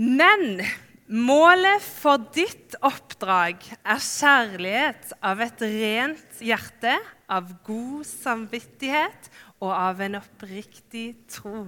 Men 0.00 0.62
Målet 1.10 1.82
for 1.82 2.22
ditt 2.30 2.76
oppdrag 2.86 3.64
er 3.82 3.98
kjærlighet 3.98 5.08
av 5.26 5.40
et 5.42 5.64
rent 5.64 6.42
hjerte, 6.46 6.92
av 7.26 7.48
god 7.66 8.06
samvittighet 8.06 9.26
og 9.58 9.72
av 9.74 10.04
en 10.06 10.20
oppriktig 10.20 11.08
tro. 11.34 11.64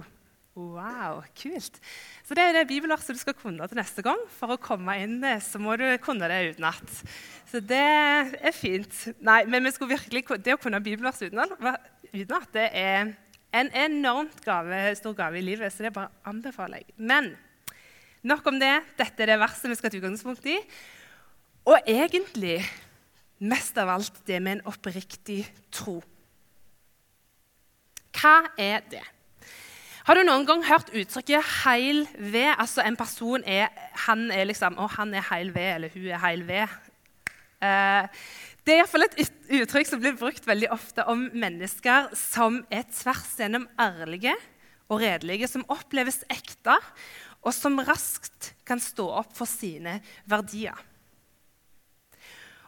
Wow, 0.53 1.23
kult. 1.33 1.79
Så 2.23 2.35
Det 2.37 2.43
er 2.43 2.53
det 2.53 2.67
bibelverset 2.69 3.15
du 3.15 3.19
skal 3.19 3.33
kunne 3.33 3.67
til 3.67 3.79
neste 3.79 4.03
gang. 4.05 4.19
For 4.37 4.53
å 4.53 4.61
komme 4.61 4.95
inn 5.01 5.17
så 5.41 5.61
må 5.61 5.75
du 5.81 5.85
kunne 6.03 6.29
det 6.29 6.53
utenat. 6.53 6.99
Så 7.49 7.59
det 7.59 7.81
er 7.81 8.53
fint. 8.53 8.93
Nei, 9.21 9.43
men 9.49 9.65
virkelig, 9.65 10.27
det 10.45 10.53
å 10.53 10.61
kunne 10.61 10.81
bibelvers 10.83 11.23
utenat, 11.25 12.53
det 12.53 12.69
er 12.69 13.15
en 13.53 13.73
enormt 13.73 14.45
gave, 14.45 14.95
stor 14.95 15.17
gave 15.17 15.41
i 15.41 15.45
livet. 15.45 15.73
Så 15.73 15.85
det 15.85 15.93
bare 15.93 16.13
anbefaler 16.29 16.83
jeg. 16.83 16.93
Men 16.97 17.33
Nok 18.23 18.45
om 18.47 18.59
det. 18.59 18.71
Dette 18.95 19.25
er 19.25 19.33
det 19.33 19.41
verset 19.41 19.67
vi 19.67 19.75
skal 19.75 19.91
ta 19.91 19.99
utgangspunkt 19.99 20.45
i. 20.47 20.55
Og 21.67 21.89
egentlig 21.89 22.61
mest 23.43 23.75
av 23.79 23.91
alt 23.91 24.21
det 24.27 24.39
med 24.39 24.57
en 24.57 24.69
oppriktig 24.71 25.41
tro. 25.75 25.97
Hva 28.15 28.37
er 28.55 28.85
det? 28.87 29.03
Har 30.03 30.19
du 30.19 30.25
noen 30.27 30.43
gang 30.43 30.59
hørt 30.67 30.89
uttrykket 30.91 31.45
'heil 31.63 32.01
ved'? 32.19 32.57
Altså 32.59 32.83
en 32.83 32.97
person 32.99 33.43
er 33.47 33.69
Han 34.07 34.31
er 34.31 34.43
liksom 34.43 34.75
Å, 34.77 34.87
han 34.97 35.13
er 35.13 35.23
heil 35.29 35.53
ved, 35.55 35.75
eller 35.75 35.89
hun 35.93 36.07
er 36.07 36.19
heil 36.19 36.43
ved. 36.47 36.67
Eh, 37.63 38.07
det 38.65 38.73
er 38.73 38.81
iallfall 38.81 39.05
et 39.07 39.15
uttrykk 39.61 39.87
som 39.87 39.99
blir 39.99 40.17
brukt 40.19 40.47
veldig 40.47 40.71
ofte 40.71 41.05
om 41.07 41.29
mennesker 41.31 42.11
som 42.15 42.65
er 42.69 42.83
tvers 42.91 43.39
gjennom 43.39 43.67
ærlige 43.79 44.35
og 44.89 44.99
redelige, 44.99 45.47
som 45.47 45.63
oppleves 45.71 46.25
ekte, 46.27 46.75
og 47.41 47.53
som 47.53 47.79
raskt 47.79 48.53
kan 48.65 48.79
stå 48.79 49.07
opp 49.07 49.31
for 49.35 49.47
sine 49.47 50.01
verdier. 50.25 50.75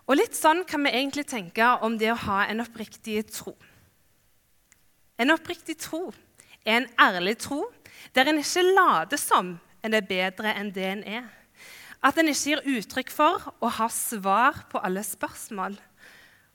Og 0.08 0.16
Litt 0.16 0.36
sånn 0.36 0.64
kan 0.64 0.84
vi 0.84 0.96
egentlig 0.96 1.28
tenke 1.28 1.68
om 1.84 1.98
det 1.98 2.14
å 2.14 2.22
ha 2.30 2.46
en 2.48 2.64
oppriktig 2.64 3.26
tro. 3.28 3.58
En 5.20 5.32
oppriktig 5.32 5.78
tro 5.80 6.14
er 6.66 6.82
en 6.82 6.88
ærlig 7.00 7.38
tro 7.38 7.64
der 8.16 8.30
en 8.30 8.40
ikke 8.42 8.64
later 8.64 9.20
som 9.20 9.56
en 9.86 9.94
er 9.94 10.06
bedre 10.06 10.54
enn 10.58 10.72
det 10.74 10.86
en 10.90 11.04
er. 11.04 11.28
At 12.06 12.18
en 12.18 12.30
ikke 12.30 12.56
gir 12.56 12.66
uttrykk 12.78 13.12
for 13.14 13.52
å 13.62 13.72
ha 13.80 13.88
svar 13.92 14.66
på 14.72 14.82
alle 14.86 15.04
spørsmål. 15.06 15.78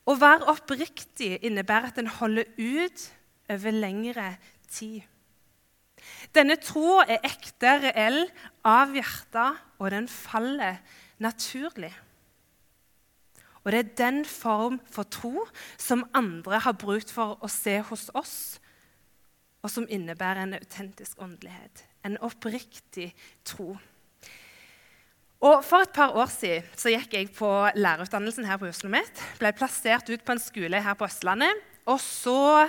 Å 0.07 0.17
være 0.19 0.49
oppriktig 0.51 1.39
innebærer 1.47 1.91
at 1.91 2.01
en 2.01 2.11
holder 2.19 2.49
ut 2.59 3.07
over 3.51 3.75
lengre 3.75 4.35
tid. 4.71 5.03
Denne 6.35 6.57
troa 6.63 7.05
er 7.11 7.27
ekte, 7.27 7.75
reell, 7.83 8.23
av 8.65 8.95
hjertet, 8.97 9.59
og 9.79 9.91
den 9.93 10.07
faller 10.09 10.79
naturlig. 11.21 11.93
Og 13.61 13.75
det 13.75 13.81
er 13.81 13.97
den 13.99 14.23
form 14.25 14.79
for 14.89 15.05
tro 15.13 15.45
som 15.77 16.07
andre 16.17 16.63
har 16.65 16.79
brukt 16.81 17.13
for 17.13 17.37
å 17.45 17.51
se 17.53 17.77
hos 17.91 18.09
oss, 18.17 18.37
og 19.61 19.73
som 19.73 19.87
innebærer 19.89 20.43
en 20.45 20.57
autentisk 20.57 21.21
åndelighet. 21.21 21.85
En 22.05 22.17
oppriktig 22.25 23.11
tro. 23.45 23.75
Og 25.41 25.65
For 25.65 25.85
et 25.85 25.93
par 25.97 26.17
år 26.17 26.29
siden 26.29 26.67
så 26.77 26.93
gikk 26.93 27.15
jeg 27.17 27.31
på 27.33 27.49
lærerutdannelsen 27.75 28.45
her 28.45 28.59
på 28.61 28.69
Oslo 28.69 28.91
Mitt. 28.93 29.23
Ble 29.41 29.53
plassert 29.57 30.11
ut 30.13 30.25
på 30.25 30.37
en 30.37 30.43
skole 30.43 30.83
her 30.85 30.97
på 30.97 31.09
Østlandet. 31.09 31.63
Og 31.89 31.97
så 32.01 32.69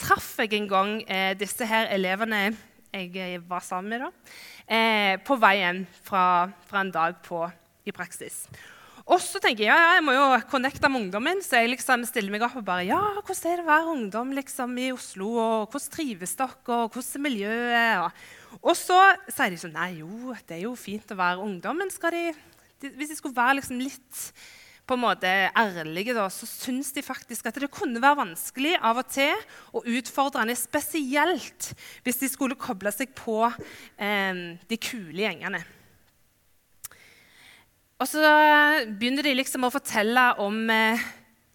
traff 0.00 0.34
jeg 0.38 0.52
en 0.56 0.68
gang 0.68 0.90
eh, 1.08 1.32
disse 1.38 1.64
her 1.66 1.88
elevene 1.92 2.50
jeg 2.90 3.14
eh, 3.16 3.48
var 3.48 3.62
sammen 3.64 3.94
med, 3.94 4.02
da, 4.02 4.36
eh, 4.66 5.14
på 5.22 5.36
veien 5.40 5.84
fra, 6.02 6.50
fra, 6.66 6.82
en 6.82 6.92
dag 6.92 7.20
på, 7.24 7.44
i 7.86 7.94
praksis. 7.94 8.42
Og 9.08 9.20
så 9.22 9.40
tenker 9.40 9.64
jeg 9.64 9.70
ja, 9.70 9.96
jeg 9.96 10.04
må 10.04 10.14
jo 10.14 10.26
connecte 10.50 10.90
med 10.90 11.04
ungdommen, 11.04 11.40
så 11.44 11.62
jeg 11.62 11.72
liksom 11.72 12.04
stiller 12.08 12.34
meg 12.34 12.44
opp 12.44 12.58
og 12.60 12.66
bare 12.66 12.86
Ja, 12.88 13.00
hvordan 13.16 13.50
er 13.50 13.60
det 13.60 13.64
å 13.64 13.70
være 13.70 13.94
ungdom 13.94 14.34
liksom, 14.36 14.76
i 14.78 14.90
Oslo, 14.94 15.30
og 15.40 15.72
hvordan 15.72 15.94
trives 15.96 16.36
dere, 16.38 16.60
og 16.68 16.94
hvordan 16.94 17.10
er 17.16 17.24
miljøet? 17.26 18.04
Og, 18.04 18.60
og 18.60 18.78
så 18.78 19.00
sier 19.30 19.52
de 19.54 19.60
sånn 19.62 19.76
Nei, 19.76 19.90
jo, 20.02 20.36
det 20.44 20.58
er 20.58 20.64
jo 20.66 20.76
fint 20.78 21.14
å 21.14 21.20
være 21.20 21.44
ungdom, 21.44 21.80
men 21.80 21.92
skal 21.94 22.16
de, 22.16 22.24
de 22.82 22.92
hvis 22.98 23.14
de 23.14 23.18
skulle 23.18 23.38
være 23.38 23.60
liksom 23.60 23.80
litt 23.80 24.24
på 24.90 24.96
en 24.98 25.04
måte 25.04 25.30
ærlige, 25.54 26.16
da, 26.16 26.24
så 26.34 26.48
syns 26.50 26.90
de 26.96 27.02
faktisk 27.06 27.46
at 27.46 27.60
det 27.62 27.70
kunne 27.70 28.00
være 28.02 28.24
vanskelig 28.24 28.72
av 28.82 28.98
og 28.98 29.10
til 29.12 29.44
og 29.70 29.86
utfordrende, 29.86 30.56
spesielt 30.58 31.70
hvis 32.02 32.18
de 32.24 32.30
skulle 32.32 32.58
koble 32.58 32.90
seg 32.90 33.12
på 33.14 33.44
eh, 33.46 34.40
de 34.66 34.80
kule 34.82 35.22
gjengene. 35.22 35.62
Og 38.00 38.08
så 38.08 38.20
begynner 38.96 39.26
de 39.26 39.36
liksom 39.36 39.66
å 39.66 39.72
fortelle 39.72 40.22
om 40.40 40.62
eh, 40.72 41.02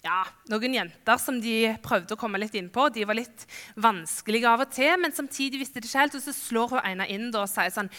ja, 0.06 0.20
noen 0.52 0.76
jenter 0.78 1.18
som 1.22 1.40
de 1.42 1.72
prøvde 1.84 2.14
å 2.14 2.20
komme 2.22 2.38
litt 2.42 2.54
inn 2.58 2.70
på. 2.74 2.86
De 2.94 3.06
var 3.10 3.18
litt 3.18 3.48
vanskelige 3.82 4.52
av 4.52 4.62
og 4.68 4.74
til, 4.76 4.94
men 5.02 5.16
samtidig 5.16 5.64
visste 5.64 5.82
de 5.82 5.90
ikke 5.90 6.04
helt. 6.04 6.18
Og 6.20 6.26
så 6.26 6.36
slår 6.38 6.76
hun 6.76 6.86
ene 6.92 7.10
inn 7.16 7.32
og 7.34 7.50
sier 7.50 7.74
sånn 7.74 7.90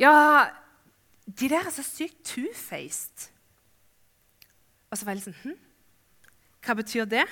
Ja, 0.00 0.48
de 1.28 1.50
der 1.52 1.68
er 1.68 1.74
så 1.74 1.84
sykt 1.84 2.22
two-faced. 2.32 3.28
Og 4.90 4.96
så 4.98 5.04
var 5.04 5.12
jeg 5.12 5.20
litt 5.20 5.28
sånn 5.28 5.42
hm? 5.44 5.58
Hva 6.64 6.76
betyr 6.80 7.06
det? 7.08 7.26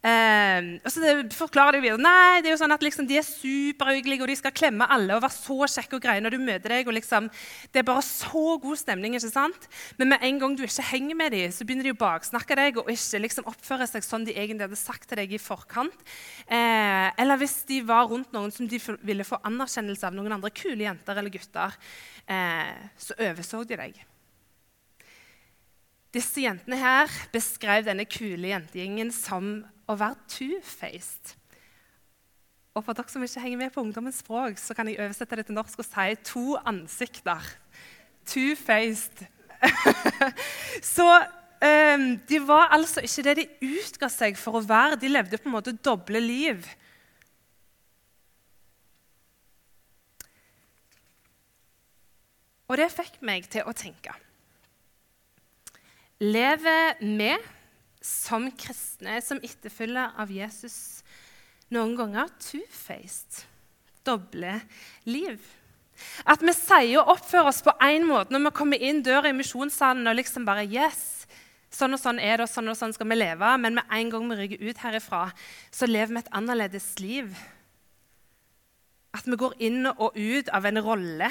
Eh, 0.00 0.80
og 0.80 0.88
så 0.88 1.10
forklarer 1.36 1.76
de 1.76 1.82
videre 1.84 2.00
nei, 2.00 2.40
det 2.40 2.48
er 2.48 2.54
jo 2.54 2.60
sånn 2.62 2.72
at 2.72 2.84
liksom, 2.84 3.04
de 3.04 3.18
er 3.20 3.26
superhyggelige 3.26 4.24
og 4.24 4.30
de 4.30 4.36
skal 4.38 4.54
klemme 4.56 4.86
alle 4.88 5.12
og 5.12 5.20
være 5.26 5.36
så 5.36 5.58
kjekke 5.74 5.98
og 5.98 6.04
greie 6.06 6.22
når 6.24 6.36
du 6.36 6.38
møter 6.40 6.72
deg. 6.72 6.88
og 6.88 6.96
liksom, 6.96 7.28
Det 7.68 7.82
er 7.82 7.88
bare 7.90 8.04
så 8.06 8.56
god 8.62 8.80
stemning. 8.80 9.14
ikke 9.18 9.28
sant? 9.28 9.68
Men 9.98 10.14
med 10.14 10.24
en 10.24 10.40
gang 10.40 10.56
du 10.56 10.64
ikke 10.64 10.88
henger 10.90 11.18
med 11.20 11.36
dem, 11.36 11.52
så 11.52 11.66
begynner 11.68 11.90
de 11.90 11.92
å 11.92 12.00
baksnakke 12.00 12.56
deg 12.56 12.80
og 12.80 12.88
ikke 12.92 13.24
liksom 13.26 13.50
oppføre 13.50 13.88
seg 13.90 14.06
sånn 14.06 14.24
de 14.24 14.36
egentlig 14.36 14.68
hadde 14.68 14.80
sagt 14.80 15.08
til 15.10 15.20
deg 15.20 15.34
i 15.36 15.42
forkant. 15.42 16.06
Eh, 16.48 17.08
eller 17.20 17.40
hvis 17.40 17.60
de 17.68 17.82
var 17.84 18.08
rundt 18.08 18.32
noen 18.32 18.52
som 18.54 18.68
de 18.68 18.80
ville 19.04 19.26
få 19.26 19.40
anerkjennelse 19.44 20.08
av, 20.08 20.16
noen 20.16 20.38
andre 20.38 20.52
kule 20.54 20.80
jenter 20.86 21.20
eller 21.20 21.34
gutter, 21.34 21.76
eh, 22.24 22.88
så 22.96 23.18
overså 23.20 23.66
de 23.68 23.76
deg. 23.84 24.00
Disse 26.10 26.42
jentene 26.42 26.78
her 26.80 27.12
beskrev 27.30 27.84
denne 27.86 28.06
kule 28.10 28.50
jentegjengen 28.50 29.12
som 29.14 29.60
å 29.86 29.94
være 29.98 30.18
two-faced. 30.30 31.36
Og 32.74 32.84
for 32.86 32.94
dere 32.94 33.10
som 33.10 33.22
ikke 33.22 33.42
henger 33.42 33.60
med 33.60 33.72
på 33.74 33.82
ungdommens 33.82 34.20
språk, 34.22 34.58
så 34.58 34.74
kan 34.74 34.88
jeg 34.90 34.98
oversette 34.98 35.38
det 35.38 35.46
til 35.48 35.56
norsk 35.58 35.82
og 35.82 35.86
si 35.86 36.14
to 36.26 36.44
ansikter. 36.66 37.46
Two-faced. 38.26 39.24
så 40.94 41.06
um, 41.62 42.06
de 42.30 42.40
var 42.46 42.70
altså 42.74 43.02
ikke 43.06 43.26
det 43.26 43.36
de 43.40 43.48
utga 43.70 44.10
seg 44.10 44.38
for 44.38 44.58
å 44.58 44.64
være. 44.66 44.98
De 45.02 45.10
levde 45.10 45.38
på 45.38 45.50
en 45.50 45.56
måte 45.58 45.74
doble 45.78 46.22
liv. 46.22 46.66
Og 52.70 52.78
det 52.78 52.90
fikk 52.94 53.18
meg 53.26 53.46
til 53.50 53.66
å 53.66 53.74
tenke. 53.74 54.14
Lever 56.20 56.98
vi 57.00 57.32
som 58.04 58.50
kristne, 58.52 59.22
som 59.24 59.38
etterfølger 59.40 60.18
av 60.20 60.28
Jesus, 60.28 61.00
noen 61.72 61.94
ganger 61.96 62.28
two-faced? 62.36 63.46
Doble 64.04 64.58
liv? 65.08 65.40
At 66.28 66.44
vi 66.44 66.52
sier 66.56 67.00
og 67.00 67.14
oppfører 67.14 67.48
oss 67.48 67.62
på 67.64 67.72
én 67.84 68.04
måte 68.08 68.32
når 68.32 68.46
vi 68.46 68.52
kommer 68.58 68.84
inn 68.84 69.00
døra 69.04 69.32
i 69.32 69.36
misjonssalen 69.36 70.08
og 70.12 70.18
liksom 70.18 70.44
bare 70.48 70.66
Yes, 70.68 71.24
sånn 71.72 71.96
og 71.96 72.02
sånn 72.02 72.20
er 72.20 72.36
det, 72.36 72.48
og 72.48 72.52
sånn 72.52 72.68
og 72.68 72.76
sånn 72.76 72.92
skal 72.96 73.08
vi 73.08 73.16
leve. 73.16 73.54
Men 73.64 73.78
med 73.80 73.96
en 73.96 74.12
gang 74.12 74.28
vi 74.28 74.38
rygger 74.42 74.68
ut 74.68 74.84
herifra, 74.84 75.22
så 75.72 75.88
lever 75.88 76.18
vi 76.18 76.20
et 76.20 76.32
annerledes 76.36 76.90
liv. 77.00 77.32
At 79.10 79.26
vi 79.26 79.34
går 79.34 79.56
inn 79.58 79.88
og 79.90 80.14
ut 80.14 80.50
av 80.54 80.68
en 80.68 80.78
rolle. 80.84 81.30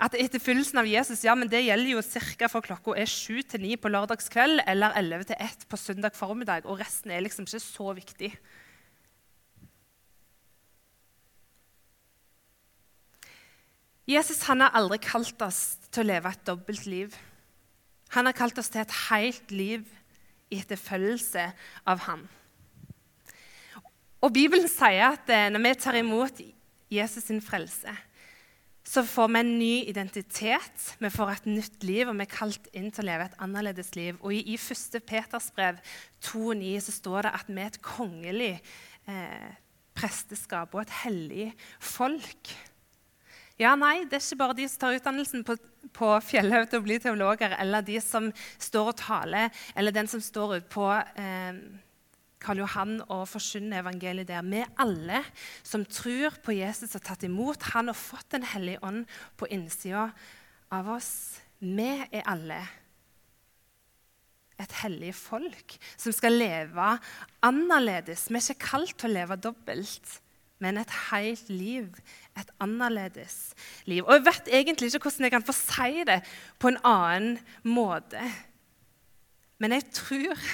At 0.00 0.16
etterfyllelsen 0.16 0.80
av 0.80 0.88
Jesus 0.88 1.24
ja, 1.26 1.34
men 1.36 1.50
det 1.52 1.60
gjelder 1.66 1.92
jo 1.92 2.04
ca. 2.38 2.48
fra 2.48 2.62
klokka 2.64 2.96
er 2.96 3.10
sju 3.10 3.42
til 3.44 3.60
ni 3.60 3.76
på 3.76 3.92
lørdagskveld 3.92 4.64
eller 4.66 4.96
11 4.96 5.28
til 5.28 5.36
ett 5.44 5.66
på 5.68 5.76
søndag 5.76 6.16
formiddag, 6.16 6.64
og 6.64 6.80
resten 6.80 7.12
er 7.12 7.20
liksom 7.20 7.44
ikke 7.44 7.60
så 7.60 7.92
viktig. 7.98 8.32
Jesus 14.10 14.42
han 14.48 14.64
har 14.64 14.74
aldri 14.74 14.98
kalt 15.04 15.42
oss 15.44 15.76
til 15.92 16.02
å 16.02 16.10
leve 16.14 16.32
et 16.32 16.46
dobbelt 16.48 16.86
liv. 16.88 17.14
Han 18.16 18.26
har 18.26 18.34
kalt 18.34 18.58
oss 18.58 18.72
til 18.72 18.82
et 18.82 18.96
helt 19.10 19.52
liv 19.54 19.84
i 20.50 20.58
etterfølgelse 20.58 21.44
av 21.86 22.06
ham. 22.08 22.24
Og 24.20 24.32
Bibelen 24.34 24.66
sier 24.68 25.14
at 25.14 25.30
eh, 25.32 25.46
når 25.52 25.62
vi 25.64 25.74
tar 25.80 25.98
imot 26.00 26.40
Jesus 26.90 27.28
sin 27.28 27.42
frelse, 27.44 27.92
så 28.90 29.04
får 29.06 29.28
vi 29.28 29.40
en 29.40 29.50
ny 29.58 29.74
identitet, 29.90 30.86
vi 30.98 31.10
får 31.12 31.30
et 31.30 31.48
nytt 31.50 31.84
liv, 31.86 32.08
og 32.08 32.16
vi 32.16 32.24
er 32.24 32.32
kalt 32.32 32.70
inn 32.74 32.88
til 32.90 33.04
å 33.04 33.10
leve 33.10 33.28
et 33.28 33.36
annerledes 33.44 33.92
liv. 33.94 34.16
Og 34.24 34.34
I, 34.34 34.40
i 34.54 34.56
1. 34.56 34.96
Peters 35.06 35.50
brev 35.54 35.78
2,9 36.26 36.72
så 36.88 36.94
står 36.96 37.28
det 37.28 37.34
at 37.38 37.50
vi 37.50 37.60
er 37.60 37.70
et 37.70 37.82
kongelig 37.84 38.54
eh, 39.06 39.52
presteskap 39.94 40.74
og 40.74 40.82
et 40.82 40.96
hellig 41.04 41.46
folk. 41.78 42.54
Ja, 43.60 43.74
nei, 43.76 44.06
Det 44.08 44.16
er 44.16 44.24
ikke 44.24 44.40
bare 44.40 44.56
de 44.56 44.66
som 44.72 44.80
tar 44.80 44.96
utdannelsen 44.96 45.44
på, 45.44 45.58
på 45.92 46.10
Fjellhaug 46.24 46.70
til 46.70 46.80
å 46.80 46.86
bli 46.86 46.96
teologer, 47.02 47.52
eller 47.60 47.84
de 47.84 48.00
som 48.00 48.30
står 48.56 48.94
og 48.94 48.96
taler, 48.96 49.52
eller 49.76 49.92
den 49.92 50.08
som 50.08 50.22
står 50.24 50.56
ute 50.56 50.70
på 50.72 50.88
eh, 50.96 51.60
Karl 52.40 52.62
Johan 52.62 52.98
og 53.08 53.26
forkynner 53.28 53.82
evangeliet 53.82 54.30
der. 54.30 54.44
Vi 54.46 54.64
alle 54.80 55.22
som 55.62 55.84
tror 55.84 56.38
på 56.44 56.56
Jesus 56.56 56.96
og 56.96 57.04
tatt 57.04 57.26
imot 57.28 57.70
han 57.74 57.92
og 57.92 57.98
fått 57.98 58.32
Den 58.32 58.46
hellige 58.46 58.82
ånd 58.86 59.04
på 59.36 59.48
innsida 59.52 60.10
av 60.72 60.88
oss, 60.88 61.40
vi 61.60 61.90
er 62.08 62.24
alle 62.30 62.60
et 64.60 64.72
hellig 64.82 65.12
folk 65.16 65.76
som 65.96 66.12
skal 66.14 66.36
leve 66.36 66.88
annerledes. 67.46 68.26
Vi 68.28 68.36
er 68.38 68.44
ikke 68.44 68.70
kalt 68.74 68.96
til 69.00 69.10
å 69.10 69.14
leve 69.14 69.38
dobbelt, 69.40 70.16
men 70.60 70.80
et 70.80 70.92
helt 71.10 71.48
liv. 71.48 71.88
Et 72.36 72.50
annerledes 72.60 73.54
liv. 73.88 74.04
Og 74.04 74.18
jeg 74.18 74.26
vet 74.28 74.50
egentlig 74.60 74.90
ikke 74.90 75.06
hvordan 75.08 75.26
jeg 75.26 75.34
kan 75.34 75.46
få 75.46 75.56
si 75.56 76.04
det 76.08 76.20
på 76.60 76.72
en 76.72 76.80
annen 76.86 77.38
måte. 77.64 78.20
Men 79.60 79.76
jeg 79.76 79.88
tror 79.96 80.44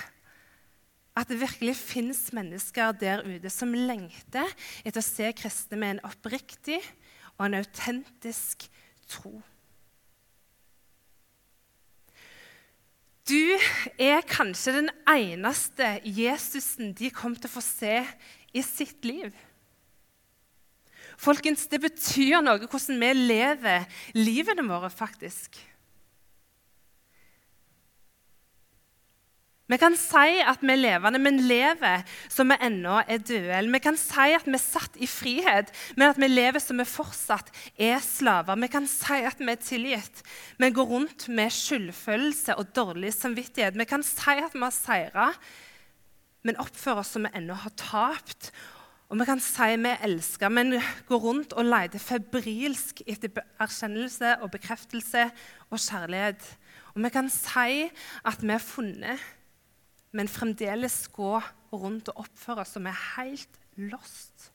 at 1.17 1.31
det 1.31 1.41
virkelig 1.41 1.77
fins 1.81 2.29
mennesker 2.37 2.93
der 3.01 3.25
ute 3.25 3.51
som 3.53 3.73
lengter 3.73 4.49
etter 4.85 5.01
å 5.01 5.07
se 5.07 5.33
kristne 5.37 5.81
med 5.81 5.97
en 5.97 6.07
oppriktig 6.11 6.81
og 7.39 7.49
en 7.49 7.61
autentisk 7.63 8.69
tro. 9.09 9.39
Du 13.27 13.59
er 13.99 14.23
kanskje 14.29 14.77
den 14.77 14.91
eneste 15.11 15.97
Jesusen 16.05 16.93
de 16.95 17.11
kom 17.11 17.35
til 17.35 17.51
å 17.51 17.57
få 17.57 17.63
se 17.65 17.99
i 18.55 18.63
sitt 18.63 19.03
liv. 19.09 19.33
Folkens, 21.17 21.65
det 21.73 21.81
betyr 21.81 22.43
noe 22.45 22.69
hvordan 22.69 23.01
vi 23.01 23.11
lever 23.17 23.89
livene 24.15 24.67
våre, 24.69 24.93
faktisk. 24.93 25.57
Vi 29.67 29.77
kan 29.83 29.97
si 29.99 30.39
at 30.47 30.61
vi 30.63 30.71
er 30.71 30.79
levende, 30.79 31.19
men 31.19 31.41
lever 31.43 32.05
som 32.31 32.53
vi 32.53 32.59
ennå 32.63 33.01
er 33.03 33.19
døde. 33.19 33.65
Vi 33.75 33.81
kan 33.83 33.97
si 33.99 34.27
at 34.37 34.47
vi 34.47 34.55
er 34.55 34.63
satt 34.63 34.95
i 35.03 35.09
frihet, 35.11 35.73
men 35.99 36.13
at 36.13 36.21
vi 36.23 36.29
lever 36.31 36.63
som 36.63 36.79
vi 36.79 36.87
fortsatt 36.87 37.51
er 37.75 37.99
slaver. 38.05 38.61
Vi 38.63 38.69
kan 38.71 38.87
si 38.87 39.19
at 39.27 39.43
vi 39.43 39.51
er 39.51 39.59
tilgitt, 39.59 40.23
men 40.63 40.75
går 40.77 40.87
rundt 40.93 41.27
med 41.35 41.51
skyldfølelse 41.51 42.55
og 42.55 42.71
dårlig 42.79 43.11
samvittighet. 43.17 43.75
Vi 43.75 43.89
kan 43.91 44.07
si 44.07 44.37
at 44.39 44.55
vi 44.55 44.63
har 44.63 44.75
seira, 44.77 45.29
men 46.47 46.63
oppfører 46.63 47.03
oss 47.03 47.17
som 47.17 47.27
vi 47.27 47.35
ennå 47.35 47.59
har 47.59 47.75
tapt. 47.75 48.53
Og 49.11 49.19
vi 49.19 49.27
kan 49.27 49.43
si 49.43 49.73
vi 49.83 49.97
elsker, 50.07 50.47
men 50.51 50.77
går 51.11 51.25
rundt 51.25 51.57
og 51.59 51.67
leter 51.67 52.03
febrilsk 52.03 53.03
etter 53.03 53.43
erkjennelse 53.59 54.37
og 54.43 54.53
bekreftelse 54.55 55.27
og 55.73 55.83
kjærlighet. 55.83 56.53
Og 56.95 57.03
vi 57.03 57.11
kan 57.19 57.31
si 57.31 57.91
at 58.23 58.47
vi 58.47 58.55
er 58.55 58.63
funnet 58.63 59.33
men 60.17 60.31
fremdeles 60.33 61.05
gå 61.13 61.37
rundt 61.77 62.09
og 62.13 62.25
oppføre 62.25 62.65
oss 62.65 62.77
som 62.77 62.89
er 62.89 63.01
helt 63.17 63.59
lost. 63.77 64.51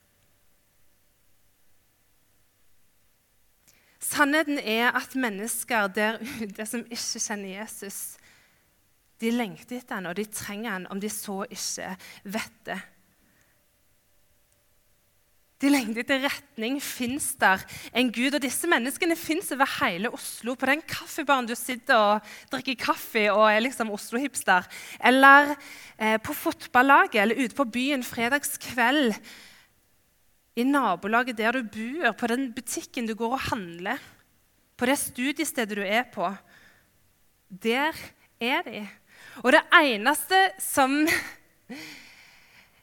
Sannheten 4.01 4.57
er 4.57 4.89
at 4.97 5.13
mennesker 5.15 5.91
der 5.93 6.17
ute 6.19 6.65
som 6.71 6.83
ikke 6.89 7.21
kjenner 7.21 7.53
Jesus, 7.61 7.99
de 9.21 9.29
lengter 9.29 9.77
etter 9.77 9.99
han, 9.99 10.09
og 10.09 10.17
de 10.17 10.25
trenger 10.25 10.73
han, 10.73 10.87
om 10.89 10.99
de 11.01 11.09
så 11.13 11.43
ikke 11.45 11.93
vet 12.25 12.57
det. 12.65 12.79
De 15.61 15.69
lengter 15.69 16.01
etter 16.01 16.23
retning. 16.25 16.79
Fins 16.81 17.35
der 17.41 17.61
en 17.93 18.09
Gud? 18.13 18.33
Og 18.33 18.41
disse 18.41 18.69
menneskene 18.69 19.17
fins 19.19 19.51
over 19.53 19.69
hele 19.77 20.09
Oslo. 20.13 20.55
På 20.57 20.69
den 20.69 20.81
kaffebaren 20.81 21.49
du 21.49 21.53
sitter 21.57 21.97
og 21.97 22.31
drikker 22.53 22.79
kaffe 22.81 23.27
og 23.29 23.45
er 23.51 23.61
liksom 23.61 23.93
Oslo-hipster. 23.93 24.65
Eller 25.05 25.53
eh, 25.97 26.17
på 26.23 26.33
fotballaget 26.33 27.21
eller 27.21 27.43
ute 27.43 27.57
på 27.57 27.67
byen 27.77 28.05
fredagskveld. 28.05 29.13
I 30.57 30.65
nabolaget 30.67 31.37
der 31.37 31.55
du 31.55 31.69
bor, 31.69 32.11
på 32.17 32.27
den 32.27 32.49
butikken 32.55 33.05
du 33.07 33.13
går 33.15 33.37
og 33.37 33.45
handler. 33.51 34.01
På 34.77 34.89
det 34.89 34.97
studiestedet 34.97 35.77
du 35.77 35.85
er 35.85 36.09
på. 36.09 36.25
Der 37.51 37.93
er 38.41 38.65
de. 38.65 38.81
Og 39.45 39.53
det 39.53 39.61
eneste 39.77 40.39
som 40.59 41.05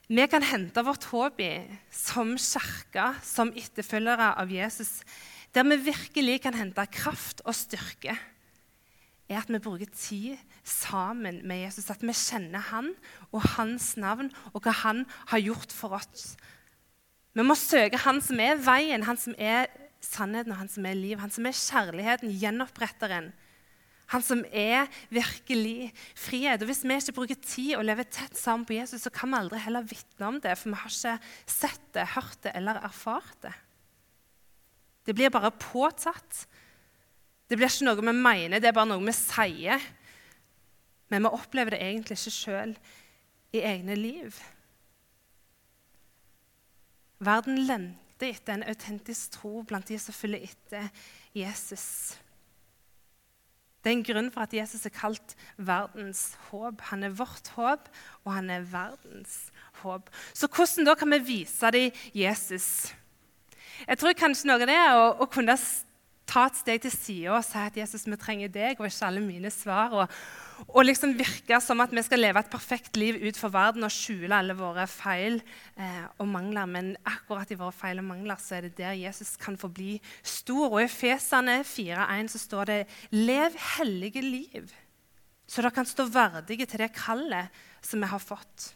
vi 0.09 0.25
kan 0.27 0.43
hente 0.43 0.81
vårt 0.81 1.05
håp 1.11 1.39
i 1.45 1.53
som 1.93 2.33
kirke, 2.41 3.11
som 3.21 3.51
etterfølgere 3.53 4.31
av 4.41 4.49
Jesus, 4.49 5.03
der 5.53 5.67
vi 5.69 5.77
virkelig 5.89 6.39
kan 6.41 6.57
hente 6.57 6.85
kraft 6.89 7.43
og 7.45 7.53
styrke, 7.57 8.17
er 9.29 9.37
at 9.37 9.51
vi 9.53 9.61
bruker 9.61 9.89
tid 9.93 10.39
sammen 10.65 11.43
med 11.47 11.61
Jesus. 11.61 11.91
At 11.93 12.01
vi 12.01 12.13
kjenner 12.17 12.63
han 12.71 12.95
og 13.29 13.45
hans 13.55 13.93
navn 14.01 14.31
og 14.53 14.63
hva 14.65 14.73
han 14.81 15.03
har 15.29 15.43
gjort 15.45 15.73
for 15.73 15.93
oss. 15.99 16.33
Vi 17.37 17.45
må 17.45 17.53
søke 17.53 18.01
han 18.01 18.23
som 18.25 18.41
er 18.41 18.57
veien, 18.57 19.05
han 19.05 19.21
som 19.21 19.37
er 19.37 19.69
sannheten 20.01 20.55
og 20.55 20.61
han 20.63 20.71
som 20.71 20.87
er 20.89 20.97
liv. 20.97 21.19
Han 21.21 21.31
som 21.33 21.45
er 21.45 21.53
kjærligheten, 21.53 22.33
gjenoppretteren. 22.41 23.29
Han 24.09 24.23
som 24.25 24.41
er 24.49 24.87
virkelig 25.13 25.91
frihet. 26.17 26.61
Og 26.63 26.69
Hvis 26.71 26.81
vi 26.83 26.95
ikke 26.97 27.15
bruker 27.19 27.41
tid 27.45 27.75
og 27.77 27.85
lever 27.85 28.07
tett 28.09 28.37
sammen 28.37 28.65
på 28.65 28.79
Jesus, 28.79 29.03
så 29.05 29.11
kan 29.13 29.29
vi 29.29 29.37
aldri 29.37 29.59
heller 29.61 29.85
vitne 29.85 30.31
om 30.31 30.39
det, 30.41 30.55
for 30.57 30.71
vi 30.71 30.79
har 30.81 30.93
ikke 30.93 31.17
sett 31.45 31.91
det, 31.93 32.07
hørt 32.15 32.39
det 32.45 32.55
eller 32.57 32.81
erfart 32.81 33.37
det. 33.45 33.53
Det 35.05 35.15
blir 35.17 35.29
bare 35.33 35.51
påtatt. 35.51 36.47
Det 37.49 37.57
blir 37.57 37.69
ikke 37.69 37.85
noe 37.87 38.01
vi 38.01 38.13
mener, 38.13 38.61
det 38.61 38.69
er 38.69 38.77
bare 38.77 38.89
noe 38.91 39.05
vi 39.05 39.13
sier. 39.15 39.85
Men 41.09 41.25
vi 41.25 41.33
opplever 41.33 41.73
det 41.73 41.81
egentlig 41.81 42.17
ikke 42.19 42.33
sjøl 42.33 42.73
i 43.53 43.61
egne 43.65 43.97
liv. 43.97 44.37
Verden 47.19 47.61
lengter 47.67 48.29
etter 48.29 48.55
en 48.55 48.65
autentisk 48.69 49.37
tro 49.37 49.63
blant 49.67 49.89
de 49.89 49.97
som 50.01 50.15
følger 50.15 50.45
etter 50.49 50.89
Jesus. 51.35 52.17
Det 53.89 53.95
er 53.95 53.97
en 53.97 54.05
grunn 54.05 54.27
for 54.29 54.45
at 54.45 54.51
Jesus 54.53 54.83
er 54.85 54.91
kalt 54.93 55.31
verdens 55.57 56.35
håp. 56.51 56.83
Han 56.91 57.07
er 57.07 57.13
vårt 57.17 57.47
håp, 57.55 57.87
og 58.21 58.35
han 58.35 58.51
er 58.53 58.67
verdens 58.69 59.47
håp. 59.81 60.11
Så 60.37 60.45
hvordan 60.45 60.85
da 60.85 60.93
kan 60.93 61.09
vi 61.15 61.17
vise 61.25 61.71
dem 61.73 62.03
Jesus? 62.13 62.93
Jeg 63.87 63.97
tror 63.97 64.13
kanskje 64.13 64.45
noe 64.45 64.59
av 64.59 64.69
det 64.69 64.75
er 64.77 64.93
å, 64.93 65.07
å 65.25 65.25
kunne 65.25 65.55
ta 66.29 66.45
et 66.45 66.61
steg 66.61 66.83
til 66.83 66.93
sida 66.93 67.33
og 67.33 67.41
si 67.47 67.57
at 67.57 67.81
Jesus, 67.81 68.05
vi 68.05 68.19
trenger 68.21 68.53
deg 68.53 68.77
og 68.77 68.85
ikke 68.91 69.09
alle 69.09 69.25
mine 69.25 69.49
svar. 69.49 69.97
Og, 69.97 70.21
og 70.67 70.83
liksom 70.83 71.13
virke 71.17 71.59
som 71.63 71.79
at 71.83 71.93
vi 71.95 72.01
skal 72.03 72.21
leve 72.21 72.41
et 72.41 72.51
perfekt 72.51 72.97
liv 72.99 73.19
ut 73.23 73.37
for 73.39 73.53
verden 73.53 73.85
og 73.87 73.93
skjule 73.93 74.35
alle 74.35 74.55
våre 74.57 74.85
feil 74.91 75.39
eh, 75.79 76.05
og 76.19 76.27
mangler. 76.27 76.67
Men 76.69 76.91
akkurat 77.07 77.51
i 77.51 77.57
våre 77.59 77.75
feil 77.75 78.01
og 78.01 78.09
mangler 78.09 78.41
så 78.41 78.57
er 78.57 78.67
det 78.67 78.77
der 78.77 78.97
Jesus 78.99 79.35
kan 79.39 79.57
få 79.59 79.71
bli 79.71 79.97
stor. 80.23 80.67
Og 80.73 80.83
i 80.83 80.91
Fesane 80.91 81.61
4,1 81.63 82.33
så 82.35 82.43
står 82.43 82.71
det 82.71 82.79
'Lev 83.11 83.55
hellige 83.77 84.21
liv', 84.21 84.73
så 85.47 85.61
dere 85.61 85.71
kan 85.71 85.85
stå 85.85 86.05
verdige 86.05 86.65
til 86.65 86.79
det 86.79 86.93
kallet 86.93 87.49
som 87.81 88.01
vi 88.01 88.07
har 88.07 88.19
fått. 88.19 88.73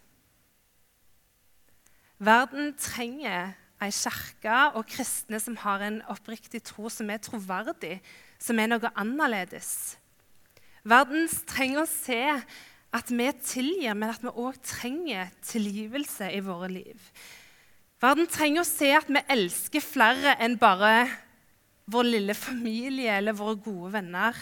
Verden 2.19 2.73
trenger 2.79 3.53
ei 3.83 3.91
kirke 3.91 4.59
og 4.77 4.87
kristne 4.87 5.39
som 5.43 5.57
har 5.59 5.81
en 5.83 6.01
oppriktig 6.07 6.63
tro 6.63 6.89
som 6.89 7.09
er 7.09 7.19
troverdig, 7.19 7.99
som 8.39 8.59
er 8.59 8.69
noe 8.71 8.91
annerledes. 8.95 9.97
Verden 10.83 11.29
trenger 11.47 11.83
å 11.83 11.87
se 11.87 12.19
at 12.93 13.09
vi 13.09 13.29
tilgir, 13.41 13.95
men 13.95 14.11
at 14.11 14.23
vi 14.23 14.33
òg 14.33 14.59
trenger 14.67 15.31
tilgivelse 15.47 16.27
i 16.35 16.41
våre 16.43 16.67
liv. 16.71 16.99
Verden 18.03 18.27
trenger 18.27 18.61
å 18.61 18.67
se 18.67 18.89
at 18.97 19.07
vi 19.07 19.21
elsker 19.31 19.83
flere 19.83 20.35
enn 20.43 20.57
bare 20.59 21.07
vår 21.87 22.09
lille 22.09 22.35
familie 22.35 23.15
eller 23.15 23.35
våre 23.37 23.55
gode 23.63 23.93
venner. 23.95 24.35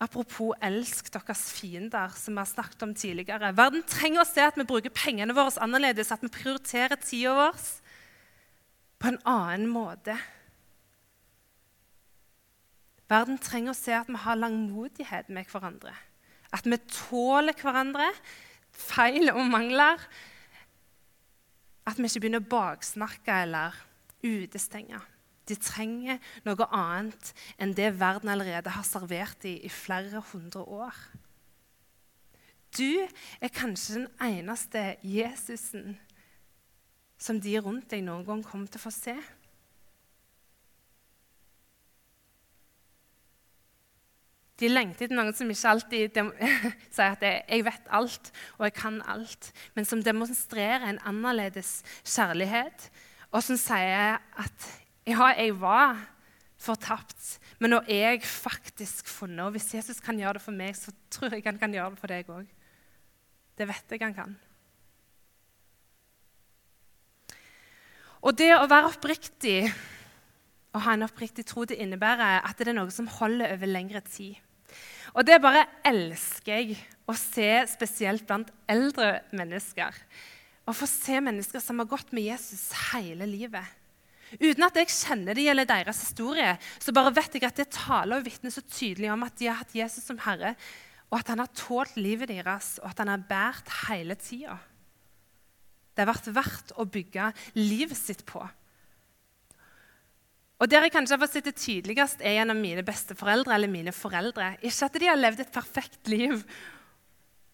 Apropos 0.00 0.56
'elsk 0.60 1.12
deres 1.12 1.52
fiender', 1.52 2.16
som 2.16 2.34
vi 2.34 2.40
har 2.40 2.46
snakket 2.46 2.82
om 2.82 2.94
tidligere. 2.94 3.52
Verden 3.56 3.82
trenger 3.82 4.22
å 4.22 4.26
se 4.26 4.40
at 4.40 4.56
vi 4.56 4.64
bruker 4.64 4.90
pengene 4.90 5.34
våre 5.34 5.52
annerledes, 5.60 6.10
at 6.10 6.22
vi 6.22 6.28
prioriterer 6.28 6.96
tida 6.96 7.34
vår 7.34 7.56
på 8.98 9.08
en 9.08 9.18
annen 9.24 9.68
måte. 9.68 10.16
Verden 13.10 13.40
trenger 13.42 13.74
å 13.74 13.78
se 13.78 13.94
at 13.96 14.10
vi 14.10 14.18
har 14.22 14.38
langmodighet 14.38 15.30
med 15.34 15.48
hverandre. 15.50 15.94
At 16.54 16.66
vi 16.66 16.78
tåler 16.90 17.56
hverandre, 17.58 18.06
feil 18.70 19.32
og 19.34 19.42
mangler. 19.50 20.02
At 21.90 21.98
vi 21.98 22.06
ikke 22.06 22.22
begynner 22.22 22.42
å 22.44 22.50
baksnakke 22.52 23.40
eller 23.46 23.78
utestenge. 24.22 25.00
De 25.50 25.56
trenger 25.58 26.20
noe 26.46 26.68
annet 26.70 27.32
enn 27.58 27.74
det 27.74 27.88
verden 27.98 28.30
allerede 28.30 28.70
har 28.70 28.86
servert 28.86 29.42
dem 29.42 29.58
i 29.58 29.72
flere 29.72 30.22
hundre 30.30 30.62
år. 30.62 30.94
Du 32.70 33.02
er 33.42 33.50
kanskje 33.50 33.96
den 33.96 34.08
eneste 34.22 34.94
Jesusen 35.02 35.96
som 37.20 37.40
de 37.42 37.56
rundt 37.58 37.90
deg 37.90 38.04
noen 38.06 38.22
gang 38.24 38.44
kommer 38.46 38.70
til 38.70 38.78
å 38.78 38.86
få 38.86 38.92
se. 38.94 39.16
De 44.60 44.68
lengter 44.68 45.06
etter 45.06 45.16
noen 45.16 45.32
som 45.36 45.48
ikke 45.48 45.70
alltid 45.70 46.18
sier 46.96 47.14
at 47.14 47.22
'jeg 47.24 47.64
vet 47.64 47.86
alt 47.88 48.32
og 48.58 48.66
jeg 48.66 48.74
kan 48.76 49.00
alt', 49.08 49.52
men 49.74 49.84
som 49.88 50.02
demonstrerer 50.02 50.84
en 50.88 51.00
annerledes 51.04 51.80
kjærlighet, 52.04 52.90
og 53.32 53.42
som 53.42 53.56
sier 53.56 54.20
at 54.20 54.68
'ja, 55.06 55.32
jeg 55.32 55.60
var 55.60 55.96
fortapt', 56.60 57.38
men 57.58 57.70
nå 57.70 57.80
er 57.88 58.12
jeg 58.12 58.22
faktisk 58.22 59.08
funnet'. 59.08 59.42
Og 59.48 59.50
hvis 59.50 59.74
Jesus 59.74 60.00
kan 60.00 60.18
gjøre 60.18 60.36
det 60.36 60.42
for 60.42 60.52
meg, 60.52 60.76
så 60.76 60.92
tror 61.10 61.32
jeg 61.32 61.42
han 61.44 61.58
kan 61.58 61.72
gjøre 61.72 61.90
det 61.90 61.98
for 61.98 62.06
deg 62.06 62.28
òg. 62.28 62.46
Det 63.56 63.68
vet 63.68 63.90
jeg 63.90 64.00
han 64.02 64.14
kan. 64.14 64.36
Og 68.20 68.36
det 68.36 68.52
å 68.52 68.68
være 68.68 68.92
oppriktig 68.92 69.72
og 70.70 70.82
ha 70.84 70.94
en 70.94 71.06
oppriktig 71.06 71.46
tro 71.48 71.64
det 71.64 71.80
innebærer 71.80 72.44
at 72.44 72.58
det 72.58 72.68
er 72.68 72.76
noe 72.76 72.92
som 72.94 73.08
holder 73.08 73.56
over 73.56 73.66
lengre 73.66 74.00
tid. 74.06 74.36
Og 75.14 75.26
det 75.26 75.40
bare 75.42 75.66
elsker 75.86 76.60
jeg 76.60 76.78
å 77.10 77.14
se 77.18 77.48
spesielt 77.72 78.26
blant 78.28 78.50
eldre 78.70 79.20
mennesker. 79.34 79.96
Å 80.68 80.74
få 80.76 80.86
se 80.86 81.18
mennesker 81.22 81.62
som 81.62 81.80
har 81.82 81.88
gått 81.90 82.12
med 82.14 82.28
Jesus 82.28 82.68
hele 82.92 83.26
livet. 83.26 83.66
Uten 84.38 84.62
at 84.62 84.76
jeg 84.78 84.92
kjenner 84.94 85.34
de 85.34 85.48
eller 85.50 85.66
deres 85.66 86.04
historie, 86.04 86.52
så 86.78 86.94
bare 86.94 87.10
vet 87.16 87.34
jeg 87.34 87.48
at 87.48 87.58
det 87.58 87.72
taler 87.74 88.20
og 88.20 88.28
vitner 88.28 88.54
så 88.54 88.62
tydelig 88.62 89.10
om 89.10 89.24
at 89.26 89.34
de 89.40 89.48
har 89.50 89.58
hatt 89.58 89.74
Jesus 89.74 90.06
som 90.06 90.20
herre, 90.22 90.54
og 91.10 91.18
at 91.18 91.32
han 91.32 91.42
har 91.42 91.50
tålt 91.58 91.96
livet 91.98 92.30
deres, 92.30 92.76
og 92.78 92.92
at 92.92 93.02
han 93.02 93.10
har 93.10 93.24
båret 93.26 93.72
hele 93.88 94.14
tida. 94.20 94.60
Det 95.90 96.04
har 96.04 96.12
vært 96.12 96.30
verdt 96.36 96.74
å 96.78 96.86
bygge 96.86 97.32
livet 97.58 97.98
sitt 97.98 98.22
på. 98.28 98.44
Og 100.60 100.68
Der 100.68 100.84
jeg 100.84 100.92
kanskje 100.92 101.16
har 101.16 101.22
fått 101.22 101.38
sitte 101.38 101.52
tydeligst, 101.56 102.20
er 102.20 102.36
gjennom 102.36 102.58
mine 102.60 102.82
besteforeldre 102.84 103.54
eller 103.56 103.70
mine 103.72 103.94
foreldre. 103.96 104.58
Ikke 104.60 104.90
at 104.90 104.98
de 105.00 105.08
har 105.08 105.16
levd 105.16 105.40
et 105.40 105.54
perfekt 105.54 106.10
liv, 106.12 106.42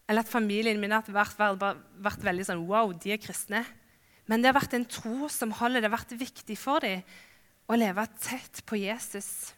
eller 0.09 0.25
at 0.25 0.31
familien 0.31 0.79
min 0.79 0.91
har 0.91 1.07
vært, 1.07 1.37
vært, 1.39 1.79
vært 2.03 2.25
veldig 2.27 2.47
sånn 2.47 2.65
Wow, 2.67 2.91
de 2.91 3.15
er 3.15 3.21
kristne. 3.21 3.63
Men 4.27 4.43
det 4.43 4.51
har 4.51 4.57
vært 4.59 4.75
en 4.75 4.87
tro 4.91 5.29
som 5.31 5.55
holder. 5.55 5.79
Det 5.79 5.87
har 5.87 5.95
vært 5.95 6.19
viktig 6.19 6.59
for 6.59 6.83
dem 6.83 7.03
å 7.67 7.79
leve 7.79 8.03
tett 8.19 8.59
på 8.67 8.79
Jesus. 8.79 9.53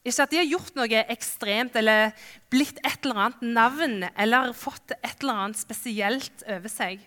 Ikke 0.00 0.24
at 0.24 0.32
de 0.32 0.40
har 0.40 0.48
gjort 0.48 0.76
noe 0.80 1.04
ekstremt 1.12 1.76
eller 1.76 2.14
blitt 2.52 2.80
et 2.80 3.04
eller 3.04 3.26
annet 3.26 3.42
navn 3.44 3.96
eller 4.14 4.54
fått 4.56 4.96
et 4.96 5.20
eller 5.20 5.44
annet 5.44 5.60
spesielt 5.60 6.44
over 6.48 6.72
seg. 6.72 7.04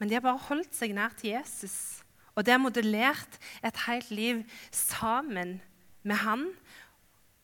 Men 0.00 0.08
de 0.08 0.16
har 0.16 0.24
bare 0.24 0.46
holdt 0.48 0.72
seg 0.76 0.96
nær 0.96 1.12
til 1.18 1.34
Jesus. 1.34 2.00
Og 2.38 2.46
det 2.46 2.54
har 2.54 2.62
modellert 2.62 3.40
et 3.66 3.80
helt 3.88 4.12
liv 4.14 4.44
sammen 4.70 5.56
med 6.06 6.22
han. 6.22 6.46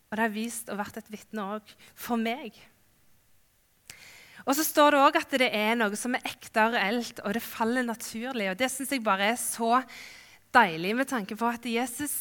Og 0.08 0.14
det 0.14 0.22
har 0.22 0.36
vist 0.36 0.70
og 0.70 0.78
vært 0.78 1.00
et 1.00 1.10
vitne 1.10 1.48
òg 1.56 1.74
for 1.98 2.20
meg. 2.20 2.54
Og 4.44 4.54
så 4.54 4.62
står 4.62 4.94
det 4.94 5.00
òg 5.00 5.16
at 5.18 5.38
det 5.40 5.48
er 5.56 5.74
noe 5.80 5.96
som 5.98 6.14
er 6.14 6.26
ekte 6.28 6.68
og 6.68 6.76
reelt, 6.76 7.22
og 7.24 7.34
det 7.34 7.42
faller 7.42 7.86
naturlig. 7.86 8.50
Og 8.52 8.58
det 8.60 8.68
syns 8.70 8.92
jeg 8.92 9.02
bare 9.02 9.32
er 9.32 9.40
så 9.40 9.80
deilig 10.54 10.92
med 10.94 11.08
tanke 11.10 11.34
på 11.34 11.48
at 11.48 11.64
Jesus 11.66 12.14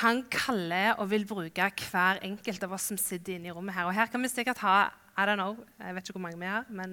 han 0.00 0.24
kaller 0.32 0.96
og 0.98 1.12
vil 1.12 1.26
bruke 1.28 1.68
hver 1.92 2.18
enkelt 2.26 2.64
av 2.66 2.74
oss 2.74 2.88
som 2.90 2.98
sitter 2.98 3.36
inne 3.36 3.52
i 3.52 3.54
rommet 3.54 3.76
her. 3.76 3.86
Og 3.86 3.94
her 3.94 4.10
kan 4.10 4.24
vi 4.24 4.32
sikkert 4.32 4.64
ha 4.64 4.88
i 5.18 5.26
don't 5.26 5.38
know, 5.38 5.56
jeg 5.82 5.94
vet 5.94 6.08
ikke 6.08 6.14
hvor 6.14 6.22
mange 6.28 6.38
vi 6.38 6.46
har, 6.46 6.66
men 6.70 6.92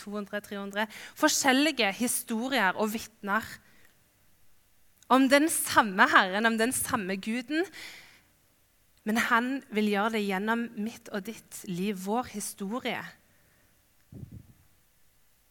200-300 0.00 0.80
eh, 0.82 0.94
forskjellige 1.18 1.90
historier 2.00 2.74
og 2.74 2.90
vitner 2.90 3.46
om 5.10 5.26
den 5.30 5.48
samme 5.50 6.06
Herren, 6.10 6.46
om 6.46 6.58
den 6.58 6.72
samme 6.72 7.16
Guden. 7.18 7.66
Men 9.08 9.18
han 9.30 9.48
vil 9.74 9.90
gjøre 9.90 10.14
det 10.18 10.26
gjennom 10.26 10.68
mitt 10.78 11.10
og 11.10 11.24
ditt 11.26 11.62
liv, 11.68 11.98
vår 12.04 12.30
historie. 12.34 13.00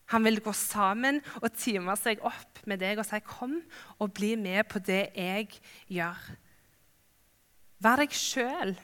Han 0.09 0.25
vil 0.25 0.41
gå 0.41 0.53
sammen 0.57 1.19
og 1.41 1.51
time 1.53 1.93
seg 1.99 2.21
opp 2.25 2.61
med 2.69 2.81
deg 2.81 2.97
og 2.97 3.05
si 3.05 3.19
'kom 3.19 3.61
og 3.99 4.13
bli 4.13 4.35
med 4.35 4.65
på 4.69 4.79
det 4.79 5.11
jeg 5.13 5.49
gjør'. 5.89 6.35
Vær 7.79 7.97
deg 7.97 8.11
sjøl. 8.11 8.75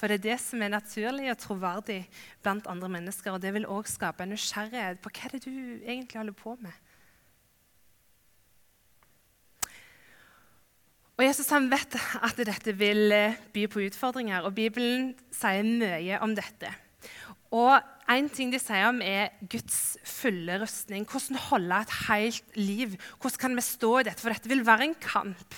For 0.00 0.08
det 0.08 0.20
er 0.20 0.30
det 0.30 0.40
som 0.40 0.62
er 0.62 0.72
naturlig 0.72 1.30
og 1.30 1.38
troverdig 1.38 2.08
blant 2.42 2.66
andre 2.66 2.88
mennesker. 2.88 3.32
Og 3.32 3.42
det 3.42 3.52
vil 3.52 3.66
òg 3.66 3.86
skape 3.86 4.22
en 4.22 4.32
nysgjerrighet 4.32 5.02
på 5.02 5.10
hva 5.10 5.28
det 5.28 5.40
er 5.42 5.50
du 5.50 5.84
egentlig 5.84 6.16
holder 6.16 6.32
på 6.32 6.56
med. 6.60 6.72
Og 11.20 11.26
Jesus 11.26 11.50
han 11.52 11.66
vet 11.68 11.92
at 12.24 12.38
dette 12.48 12.72
vil 12.80 13.12
eh, 13.12 13.34
by 13.52 13.66
på 13.68 13.82
utfordringer, 13.84 14.40
og 14.40 14.54
Bibelen 14.56 15.10
sier 15.36 15.66
mye 15.68 16.16
om 16.24 16.32
dette. 16.32 16.70
Og 17.52 17.76
En 18.10 18.26
ting 18.26 18.48
de 18.50 18.58
sier 18.58 18.88
om, 18.88 18.96
er 19.06 19.28
Guds 19.46 19.94
fulle 20.02 20.56
rustning. 20.58 21.04
Hvordan 21.06 21.36
holde 21.44 21.76
et 21.84 21.92
helt 22.08 22.56
liv. 22.58 22.96
Hvordan 23.20 23.38
kan 23.38 23.54
vi 23.54 23.62
stå 23.62 23.90
i 24.00 24.06
dette? 24.08 24.18
For 24.24 24.34
dette 24.34 24.50
vil 24.50 24.64
være 24.66 24.88
en 24.88 24.96
kamp. 24.98 25.54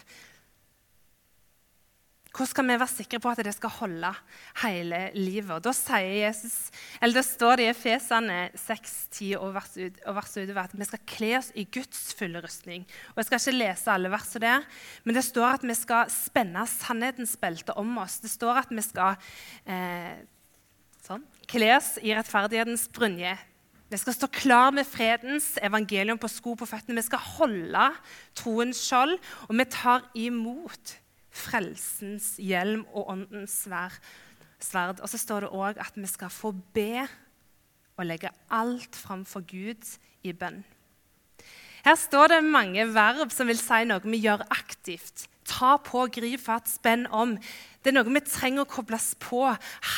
Hvordan 2.32 2.48
skal 2.48 2.64
vi 2.64 2.76
være 2.80 2.88
sikre 2.88 3.18
på 3.20 3.28
at 3.28 3.40
det 3.44 3.52
skal 3.52 3.72
holde 3.76 4.10
hele 4.62 5.00
livet? 5.12 5.64
Da 5.64 5.98
Jesus, 6.00 6.70
eller 7.02 7.14
Det 7.14 7.24
står 7.24 7.56
det 7.56 7.64
i 7.66 7.68
Efesene 7.68 8.38
6, 8.56 9.08
10 9.10 9.34
og 9.36 9.52
verset 9.52 10.00
vers 10.06 10.36
utover 10.38 10.62
at 10.62 10.72
vi 10.72 10.84
skal 10.88 11.02
kle 11.06 11.36
oss 11.36 11.50
i 11.54 11.64
Guds 11.64 12.14
fulle 12.16 12.40
rustning. 12.40 12.86
Og 13.12 13.16
Jeg 13.20 13.24
skal 13.26 13.38
ikke 13.38 13.58
lese 13.58 13.92
alle 13.92 14.10
versene 14.10 14.46
der, 14.46 14.64
men 15.04 15.14
det 15.14 15.24
står 15.24 15.58
at 15.58 15.62
vi 15.62 15.74
skal 15.74 16.08
spenne 16.08 16.64
sannhetens 16.66 17.36
belte 17.36 17.76
om 17.76 17.98
oss. 17.98 18.16
Det 18.24 18.30
står 18.30 18.62
at 18.64 18.72
vi 18.72 18.80
skal 18.80 19.20
eh, 19.68 20.24
sånn, 21.04 21.28
kle 21.52 21.76
oss 21.76 21.98
i 22.00 22.16
rettferdighetens 22.16 22.88
brynje. 22.88 23.36
Vi 23.92 24.00
skal 24.00 24.16
stå 24.16 24.26
klar 24.32 24.72
med 24.72 24.88
fredens 24.88 25.58
evangelium 25.60 26.16
på 26.16 26.32
sko 26.32 26.56
på 26.56 26.64
føttene. 26.64 26.96
Vi 26.96 27.04
skal 27.10 27.20
holde 27.36 27.90
troens 28.40 28.80
skjold, 28.80 29.18
og 29.50 29.58
vi 29.58 29.68
tar 29.68 30.08
imot 30.16 31.01
frelsens 31.32 32.36
hjelm 32.42 32.84
og 32.92 33.10
åndens 33.16 33.56
sverd. 33.64 35.00
Og 35.02 35.08
så 35.10 35.18
står 35.18 35.46
det 35.46 35.54
òg 35.56 35.80
at 35.82 35.96
vi 35.98 36.06
skal 36.10 36.30
få 36.30 36.52
be 36.74 37.02
og 37.98 38.06
legge 38.06 38.30
alt 38.52 38.96
framfor 38.96 39.44
Gud 39.48 39.88
i 40.22 40.32
bønn. 40.32 40.62
Her 41.82 41.96
står 41.98 42.30
det 42.30 42.44
mange 42.46 42.84
verb 42.94 43.32
som 43.34 43.48
vil 43.50 43.58
si 43.58 43.82
noe 43.88 44.04
vi 44.06 44.22
gjør 44.22 44.44
aktivt. 44.54 45.26
Ta 45.48 45.74
på, 45.82 46.04
grip 46.14 46.44
fatt, 46.44 46.70
spenn 46.70 47.08
om. 47.10 47.34
Det 47.82 47.90
er 47.90 47.96
noe 47.96 48.14
vi 48.14 48.22
trenger 48.22 48.62
å 48.62 48.70
kobles 48.70 49.12
på 49.18 49.48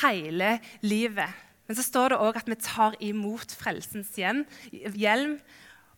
hele 0.00 0.56
livet. 0.80 1.42
Men 1.68 1.76
så 1.76 1.84
står 1.84 2.12
det 2.12 2.22
òg 2.24 2.40
at 2.40 2.48
vi 2.48 2.56
tar 2.60 2.96
imot 3.04 3.52
frelsens 3.56 4.16
hjelm 4.16 5.36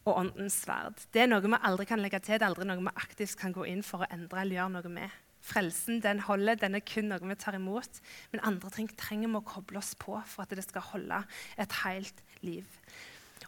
og 0.07 0.13
åndens 0.15 0.61
sverd. 0.63 0.99
Det 1.15 1.25
er 1.25 1.31
noe 1.31 1.43
vi 1.43 1.59
aldri 1.59 1.87
kan 1.89 2.03
legge 2.03 2.21
til, 2.23 2.39
det 2.39 2.45
er 2.45 2.51
aldri 2.51 2.67
noe 2.67 2.83
vi 2.83 2.95
aktivt 2.95 3.39
kan 3.39 3.55
gå 3.55 3.67
inn 3.71 3.83
for 3.87 4.03
å 4.03 4.11
endre 4.11 4.43
eller 4.43 4.61
gjøre 4.61 4.75
noe 4.77 4.93
med. 4.99 5.23
Frelsen 5.47 6.01
den 6.03 6.23
holder, 6.27 6.59
den 6.59 6.79
er 6.79 6.85
kun 6.87 7.11
noe 7.13 7.23
vi 7.23 7.39
tar 7.39 7.59
imot. 7.59 8.01
Men 8.33 8.45
andre 8.53 8.73
ting 8.75 8.89
trenger 8.99 9.31
vi 9.31 9.41
å 9.41 9.47
koble 9.47 9.83
oss 9.83 9.95
på 9.99 10.19
for 10.27 10.47
at 10.47 10.55
det 10.57 10.67
skal 10.67 10.89
holde 10.93 11.23
et 11.63 11.83
helt 11.85 12.25
liv. 12.47 12.67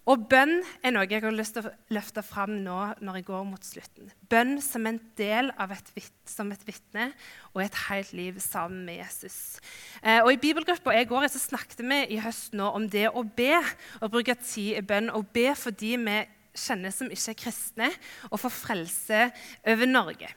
Og 0.08 0.22
bønn 0.30 0.62
er 0.84 0.92
noe 0.94 1.04
jeg 1.04 1.20
har 1.20 1.34
lyst 1.34 1.56
til 1.56 1.66
å 1.68 1.72
løfte 1.92 2.22
fram 2.24 2.54
nå 2.64 2.76
når 3.04 3.18
jeg 3.18 3.26
går 3.28 3.42
mot 3.44 3.64
slutten. 3.64 4.08
Bønn 4.32 4.56
som 4.64 4.86
en 4.88 5.00
del 5.20 5.50
av 5.60 5.74
et, 5.74 5.90
som 6.28 6.48
et 6.54 6.64
vitne 6.64 7.10
og 7.52 7.60
et 7.64 7.76
helt 7.88 8.14
liv 8.16 8.38
sammen 8.40 8.86
med 8.88 9.02
Jesus. 9.02 9.58
Eh, 10.00 10.22
og 10.22 10.32
I 10.32 10.40
bibelgruppa 10.40 10.96
jeg 10.96 11.10
går 11.10 11.26
i, 11.26 11.30
så 11.34 11.42
snakket 11.42 11.84
vi 11.84 12.00
i 12.16 12.22
høst 12.24 12.56
nå 12.56 12.70
om 12.78 12.88
det 12.88 13.08
å 13.10 13.24
be 13.26 13.58
å 14.00 14.08
bruke 14.08 14.38
tid 14.40 14.78
i 14.80 14.86
bønn. 14.86 15.12
Og 15.12 15.28
be 15.34 15.50
for 15.58 15.76
de 15.76 15.92
vi 16.00 16.18
kjenner 16.58 16.94
som 16.94 17.12
ikke 17.12 17.34
er 17.34 17.40
kristne, 17.44 17.92
og 18.32 18.40
få 18.42 18.50
frelse 18.52 19.28
over 19.68 19.90
Norge. 19.90 20.32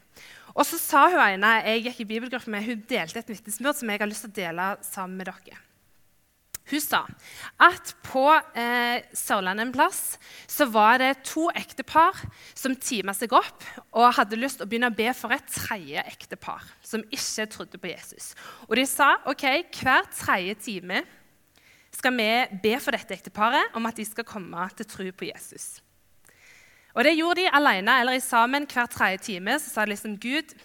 Og 0.55 0.65
så 0.67 0.79
sa 0.81 1.07
hun 1.09 1.21
ene 1.23 1.57
jeg 1.65 1.87
gikk 1.87 2.03
i 2.03 2.09
bibelgruppe 2.13 2.51
med, 2.51 2.65
hun 2.67 2.85
delte 2.89 3.21
et 3.21 3.33
vitnesbyrd 3.33 3.79
som 3.79 3.91
jeg 3.91 4.01
har 4.01 4.09
lyst 4.09 4.25
til 4.27 4.33
å 4.33 4.39
dele 4.39 4.71
sammen 4.85 5.21
med 5.21 5.31
dere. 5.31 5.59
Hun 6.71 6.79
sa 6.79 7.01
at 7.59 7.91
på 8.05 8.23
eh, 8.31 9.03
Sørlandet 9.17 9.65
en 9.65 9.73
plass 9.75 10.01
så 10.47 10.67
var 10.71 11.01
det 11.01 11.25
to 11.27 11.47
ektepar 11.57 12.15
som 12.55 12.77
tima 12.79 13.15
seg 13.17 13.33
opp 13.35 13.65
og 13.89 14.13
hadde 14.15 14.39
lyst 14.39 14.61
til 14.61 14.67
å 14.67 14.71
begynne 14.71 14.91
å 14.91 14.95
be 14.95 15.09
for 15.17 15.35
et 15.35 15.51
tredje 15.51 16.03
ektepar 16.05 16.63
som 16.85 17.03
ikke 17.09 17.49
trodde 17.51 17.81
på 17.81 17.91
Jesus. 17.91 18.31
Og 18.69 18.77
de 18.79 18.85
sa 18.87 19.17
ok, 19.27 19.47
hver 19.81 20.07
tredje 20.15 20.59
time 20.69 21.03
skal 21.91 22.15
vi 22.15 22.31
be 22.63 22.77
for 22.79 22.95
dette 22.95 23.17
ekteparet 23.17 23.75
om 23.75 23.89
at 23.89 23.97
de 23.99 24.07
skal 24.07 24.27
komme 24.27 24.69
til 24.77 24.87
tro 24.87 25.09
på 25.11 25.27
Jesus. 25.27 25.81
Og 26.93 27.03
Det 27.03 27.15
gjorde 27.15 27.41
de 27.41 27.51
alene 27.53 27.99
eller 28.01 28.17
i 28.17 28.23
sammen 28.23 28.67
hver 28.67 28.89
tredje 28.91 29.17
time. 29.17 29.59
Så 29.59 29.71
sa 29.71 29.85
de 29.85 29.93
liksom 29.93 30.17
Gud, 30.19 30.55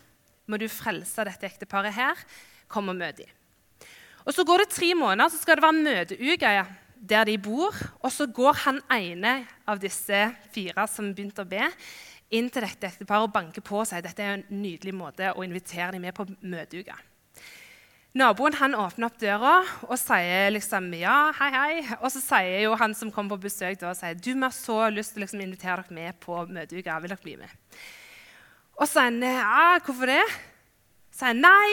må 0.47 0.59
du 0.59 0.69
frelse 0.69 1.25
dette 1.27 1.47
ekteparet 1.47 1.95
her? 1.95 2.19
Kom 2.69 2.89
og 2.89 2.99
møt 2.99 3.19
dem. 3.19 3.31
Og 4.27 4.35
Så 4.35 4.45
går 4.45 4.65
det 4.65 4.75
tre 4.75 4.95
måneder, 4.95 5.31
så 5.31 5.39
skal 5.39 5.57
det 5.57 5.63
være 5.63 5.85
møteuke 5.87 6.67
der 6.97 7.25
de 7.25 7.39
bor. 7.39 7.75
Og 8.03 8.13
så 8.13 8.27
går 8.27 8.53
han 8.65 8.81
ene 8.91 9.47
av 9.67 9.79
disse 9.79 10.27
fire 10.55 10.87
som 10.91 11.13
begynte 11.15 11.45
å 11.45 11.49
be, 11.49 11.69
inn 12.35 12.51
til 12.51 12.65
dette 12.67 12.89
ekteparet 12.89 13.29
og 13.29 13.35
banker 13.35 13.63
på 13.63 13.79
og 13.79 13.87
sier 13.87 14.03
dette 14.03 14.23
er 14.23 14.41
en 14.41 14.49
nydelig 14.51 14.95
måte 14.97 15.31
å 15.31 15.45
invitere 15.47 15.93
dem 15.95 16.03
med 16.03 16.17
på 16.17 16.27
møteuke. 16.43 16.97
Naboen 18.17 18.55
han 18.57 18.73
åpner 18.81 19.11
opp 19.11 19.19
døra 19.21 19.57
og 19.85 19.99
sier 20.01 20.49
liksom 20.55 20.89
ja, 20.97 21.35
hei, 21.37 21.49
hei. 21.53 21.73
Og 21.99 22.09
så 22.15 22.23
sier 22.25 22.63
jo 22.65 22.77
han 22.81 22.95
som 22.97 23.11
kommer 23.13 23.37
på 23.37 23.45
besøk, 23.45 23.77
da, 23.83 23.93
sier, 23.97 24.17
du 24.17 24.31
vi 24.31 24.41
har 24.41 24.55
så 24.57 24.87
lyst 24.89 25.13
til 25.13 25.21
å 25.21 25.27
liksom 25.27 25.43
invitere 25.45 25.85
dere 25.85 25.97
med 25.99 26.17
på 26.23 26.39
møteuka. 26.49 26.97
Vil 27.03 27.13
dere 27.13 27.21
bli 27.21 27.35
med? 27.43 27.53
Og 28.79 28.87
så 28.87 28.95
sier 28.95 29.11
han 29.11 29.21
ja, 29.27 29.67
hvorfor 29.85 30.09
det? 30.09 30.23
Så 31.13 31.27
sier 31.27 31.35
han 31.35 31.45
nei, 31.45 31.69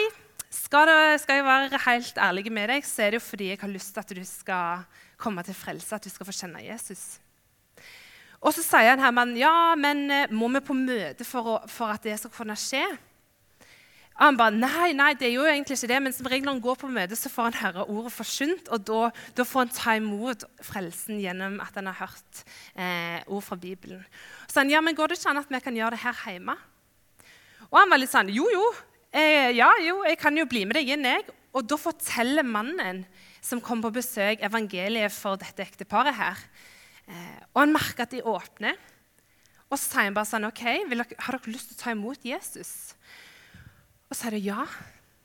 skal, 0.52 0.90
du, 0.90 1.16
skal, 1.22 1.40
jeg 1.40 1.46
være 1.48 1.80
helt 1.86 2.20
ærlig 2.26 2.52
med 2.52 2.70
deg, 2.74 2.84
så 2.86 3.06
er 3.06 3.14
det 3.14 3.22
jo 3.22 3.24
fordi 3.24 3.48
jeg 3.54 3.62
har 3.64 3.72
lyst 3.72 3.94
til 3.96 4.04
at 4.04 4.14
du 4.20 4.22
skal 4.28 4.84
komme 5.24 5.42
til 5.48 5.56
frelse, 5.56 5.96
at 5.96 6.04
du 6.04 6.12
skal 6.12 6.28
få 6.28 6.36
kjenne 6.36 6.62
Jesus. 6.66 7.06
Og 8.44 8.52
så 8.52 8.60
sier 8.60 8.92
han 8.92 9.00
her, 9.00 9.16
men 9.16 9.32
ja, 9.40 9.56
men 9.80 10.04
eh, 10.12 10.28
må 10.28 10.52
vi 10.52 10.60
på 10.60 10.76
møte 10.76 11.24
for, 11.24 11.56
å, 11.56 11.58
for 11.72 11.96
at 11.96 12.04
det 12.04 12.20
skal 12.20 12.36
kunne 12.36 12.60
skje? 12.60 12.84
Og 14.14 14.22
han 14.22 14.36
bare 14.38 14.54
nei, 14.54 14.92
nei, 14.94 15.10
det 15.18 15.26
er 15.26 15.32
jo 15.34 15.46
egentlig 15.48 15.74
ikke 15.74 15.90
det, 15.90 15.98
men 16.04 16.14
som 16.14 16.28
regel 16.30 16.46
når 16.46 16.54
han 16.54 16.62
går 16.62 16.76
på 16.78 16.90
møte, 16.94 17.16
så 17.18 17.30
får 17.32 17.48
han 17.48 17.56
høre 17.58 17.86
ordet 17.90 18.12
forsynt, 18.14 18.68
og 18.70 18.84
da, 18.86 19.00
da, 19.34 19.46
får 19.48 19.64
han 19.64 19.72
ta 19.74 19.94
imot 19.98 20.44
frelsen 20.62 21.18
gjennom 21.18 21.56
at 21.64 21.74
han 21.80 21.90
har 21.90 21.98
hørt 22.04 22.44
eh, 22.78 23.18
ord 23.26 23.42
fra 23.42 23.58
Bibelen. 23.58 24.04
Så 24.46 24.62
han, 24.62 24.70
ja, 24.70 24.82
men 24.84 24.94
går 24.94 25.10
det 25.10 25.18
ikke 25.18 25.32
an 25.32 25.42
at 25.42 25.50
vi 25.50 25.62
kan 25.66 25.80
gjøre 25.80 25.96
det 25.96 26.04
her 26.04 26.22
hjemme? 26.30 26.54
Og 27.72 27.80
han 27.80 27.90
var 27.90 27.98
litt 27.98 28.12
sånn 28.12 28.30
jo, 28.30 28.46
jo, 28.54 28.62
eh, 29.10 29.50
ja, 29.58 29.72
jo, 29.82 30.04
jeg 30.06 30.20
kan 30.22 30.38
jo 30.38 30.46
bli 30.46 30.62
med 30.62 30.78
deg 30.78 30.94
inn, 30.94 31.10
jeg. 31.10 31.26
Og 31.54 31.66
da 31.66 31.78
forteller 31.78 32.46
mannen 32.46 33.02
som 33.42 33.62
kom 33.62 33.82
på 33.82 33.92
besøk, 33.94 34.42
evangeliet 34.46 35.12
for 35.14 35.38
dette 35.42 35.66
ekteparet 35.66 36.14
her. 36.14 36.38
Eh, 37.10 37.38
og 37.50 37.64
han 37.64 37.74
merker 37.74 38.06
at 38.06 38.14
de 38.14 38.22
åpner. 38.22 38.78
Og 39.66 39.74
så 39.74 39.88
sier 39.88 40.06
han 40.06 40.14
bare 40.14 40.30
sånn 40.30 40.46
OK, 40.46 40.62
dere, 40.86 41.06
har 41.18 41.34
dere 41.34 41.54
lyst 41.54 41.72
til 41.72 41.78
å 41.80 41.82
ta 41.82 41.94
imot 41.94 42.26
Jesus? 42.26 42.94
Og 44.14 44.18
så 44.20 44.28
er 44.28 44.36
det 44.36 44.44
ja, 44.46 44.62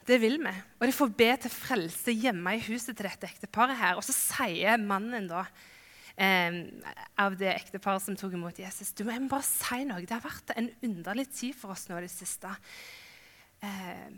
det 0.10 0.16
vil 0.18 0.40
vi. 0.42 0.52
Og 0.80 0.88
de 0.90 0.94
får 0.98 1.12
be 1.14 1.28
til 1.44 1.52
frelse 1.54 2.14
hjemme 2.18 2.56
i 2.58 2.64
huset 2.66 2.96
til 2.98 3.06
dette 3.06 3.28
ekteparet 3.30 3.78
her. 3.78 4.00
Og 4.00 4.06
så 4.08 4.16
sier 4.18 4.82
mannen 4.82 5.28
da, 5.30 5.44
eh, 6.18 6.58
av 7.22 7.38
det 7.38 7.52
ekteparet 7.54 8.02
som 8.02 8.18
tok 8.18 8.34
imot 8.34 8.58
Jesus 8.58 8.90
du 8.98 9.04
må 9.06 9.14
bare 9.30 9.46
si 9.46 9.86
noe. 9.86 10.02
Det 10.02 10.18
har 10.18 10.26
vært 10.26 10.56
en 10.58 10.72
underlig 10.82 11.28
tid 11.30 11.54
for 11.54 11.76
oss 11.76 11.86
nå 11.86 12.00
i 12.00 12.08
det 12.08 12.10
siste. 12.10 12.50
Eh, 13.62 14.10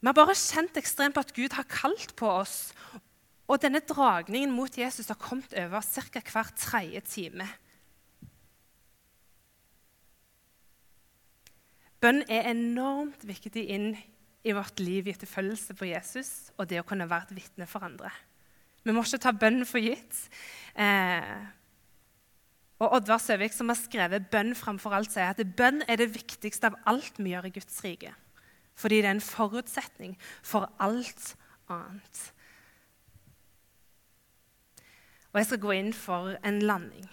vi 0.00 0.10
har 0.10 0.18
bare 0.18 0.34
kjent 0.34 0.74
ekstremt 0.74 1.14
på 1.14 1.22
at 1.22 1.34
Gud 1.36 1.54
har 1.54 1.70
kalt 1.70 2.16
på 2.18 2.26
oss. 2.26 2.72
Og 3.46 3.62
denne 3.62 3.86
dragningen 3.86 4.50
mot 4.50 4.74
Jesus 4.74 5.14
har 5.14 5.20
kommet 5.22 5.54
over 5.54 5.80
ca. 5.80 6.26
hver 6.26 6.50
tredje 6.58 7.06
time. 7.06 7.46
Bønn 12.00 12.22
er 12.32 12.48
enormt 12.50 13.22
viktig 13.28 13.66
inn 13.74 13.92
i 14.40 14.54
vårt 14.56 14.80
liv 14.80 15.08
i 15.08 15.12
etterfølgelse 15.12 15.76
på 15.76 15.90
Jesus 15.90 16.50
og 16.56 16.68
det 16.70 16.80
å 16.80 16.86
kunne 16.88 17.08
være 17.08 17.28
et 17.28 17.36
vitne 17.42 17.68
for 17.68 17.84
andre. 17.84 18.08
Vi 18.84 18.94
må 18.96 19.04
ikke 19.04 19.20
ta 19.20 19.32
bønn 19.36 19.66
for 19.68 19.84
gitt. 19.84 20.16
Eh, 20.72 21.34
og 22.80 22.96
Oddvar 22.96 23.20
Søvik, 23.20 23.52
som 23.52 23.68
har 23.68 23.76
skrevet 23.76 24.30
'Bønn 24.32 24.54
framfor 24.56 24.96
alt', 24.96 25.12
sier 25.12 25.28
at 25.28 25.56
bønn 25.56 25.82
er 25.86 25.96
det 26.00 26.14
viktigste 26.14 26.72
av 26.72 26.78
alt 26.86 27.18
vi 27.18 27.34
gjør 27.34 27.50
i 27.50 27.52
Guds 27.52 27.84
rike. 27.84 28.14
Fordi 28.74 29.02
det 29.02 29.04
er 29.04 29.18
en 29.18 29.20
forutsetning 29.20 30.16
for 30.42 30.72
alt 30.80 31.36
annet. 31.68 32.32
Og 35.32 35.38
jeg 35.38 35.46
skal 35.46 35.58
gå 35.58 35.70
inn 35.76 35.92
for 35.92 36.36
en 36.42 36.62
landing. 36.62 37.08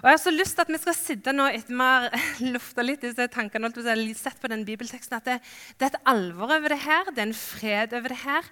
Og 0.00 0.08
Jeg 0.08 0.16
har 0.16 0.22
så 0.22 0.32
lyst 0.34 0.56
til 0.56 0.64
at 0.64 0.72
vi 0.72 0.80
skal 0.82 0.96
sitte 0.96 1.34
nå 1.34 1.46
etter 1.50 1.74
vi 1.74 1.86
har 1.86 2.08
lufta 2.54 2.84
litt 2.84 3.04
disse 3.04 3.26
tankene, 3.32 3.70
og 3.70 4.16
sett 4.18 4.40
på 4.40 4.50
den 4.52 4.64
bibelteksten, 4.68 5.18
at 5.18 5.28
det, 5.28 5.40
det, 5.78 5.88
er 5.88 5.94
et 5.94 6.06
alvor 6.12 6.54
over 6.56 6.72
det 6.72 6.80
her, 6.84 7.10
det 7.10 7.24
er 7.24 7.30
en 7.30 7.36
fred 7.36 7.96
over 7.96 8.14
det 8.14 8.22
her, 8.24 8.48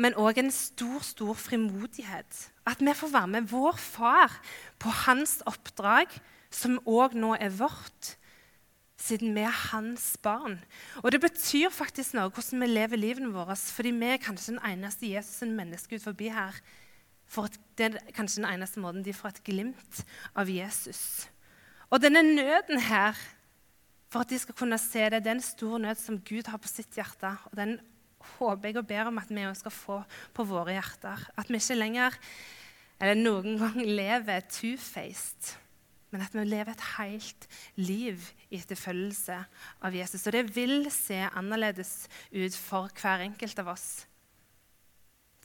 men 0.00 0.16
òg 0.16 0.38
en 0.40 0.52
stor, 0.54 1.00
stor 1.04 1.34
frimodighet. 1.36 2.44
At 2.68 2.80
vi 2.80 2.94
får 2.96 3.12
være 3.12 3.32
med 3.34 3.50
vår 3.50 3.76
far 3.80 4.38
på 4.80 4.92
hans 5.04 5.40
oppdrag, 5.50 6.14
som 6.50 6.80
òg 6.88 7.14
nå 7.18 7.34
er 7.38 7.52
vårt, 7.54 8.14
siden 9.00 9.34
vi 9.36 9.44
er 9.46 9.56
hans 9.70 10.12
barn. 10.22 10.58
Og 11.02 11.12
det 11.12 11.22
betyr 11.22 11.72
faktisk 11.72 12.16
noe 12.16 12.32
hvordan 12.32 12.64
vi 12.64 12.68
lever 12.70 13.00
livene 13.00 13.32
våre, 13.34 13.56
fordi 13.56 13.92
vi 13.96 14.12
er 14.12 14.22
kanskje 14.22 14.54
den 14.56 14.64
eneste 14.72 15.08
Jesus 15.08 15.42
en 15.44 15.56
menneske 15.56 15.96
ut 15.96 16.04
forbi 16.04 16.30
her 16.32 16.56
et, 17.30 17.58
det 17.78 17.86
er 17.90 18.14
kanskje 18.16 18.42
den 18.42 18.50
eneste 18.50 18.82
måten 18.82 19.04
de 19.06 19.14
får 19.14 19.34
et 19.34 19.44
glimt 19.46 20.02
av 20.38 20.50
Jesus. 20.50 21.28
Og 21.90 22.02
denne 22.02 22.22
nøden 22.22 22.82
her, 22.86 23.18
for 24.10 24.24
at 24.24 24.30
de 24.30 24.38
skal 24.42 24.56
kunne 24.58 24.78
se 24.82 25.06
det, 25.10 25.22
det 25.22 25.30
er 25.30 25.38
en 25.38 25.44
stor 25.44 25.78
nød 25.78 25.98
som 25.98 26.18
Gud 26.18 26.50
har 26.50 26.58
på 26.58 26.70
sitt 26.70 26.94
hjerte. 26.98 27.30
Og 27.50 27.56
den 27.58 27.78
håper 28.38 28.70
jeg 28.70 28.80
og 28.80 28.88
ber 28.90 29.10
om 29.10 29.20
at 29.22 29.30
vi 29.30 29.46
òg 29.46 29.56
skal 29.58 29.74
få 29.74 30.00
på 30.34 30.46
våre 30.46 30.74
hjerter. 30.74 31.22
At 31.38 31.50
vi 31.50 31.60
ikke 31.62 31.78
lenger 31.78 32.18
eller 33.00 33.16
noen 33.16 33.56
gang 33.56 33.78
lever 33.80 34.42
two-faced, 34.52 35.54
men 36.12 36.20
at 36.20 36.34
vi 36.36 36.42
lever 36.44 36.74
et 36.74 36.86
helt 36.98 37.46
liv 37.80 38.26
i 38.50 38.58
etterfølgelse 38.58 39.38
av 39.86 39.96
Jesus. 39.96 40.26
Og 40.26 40.36
det 40.36 40.44
vil 40.52 40.90
se 40.92 41.22
annerledes 41.30 41.94
ut 42.34 42.58
for 42.58 42.92
hver 43.00 43.24
enkelt 43.24 43.62
av 43.62 43.72
oss 43.72 43.88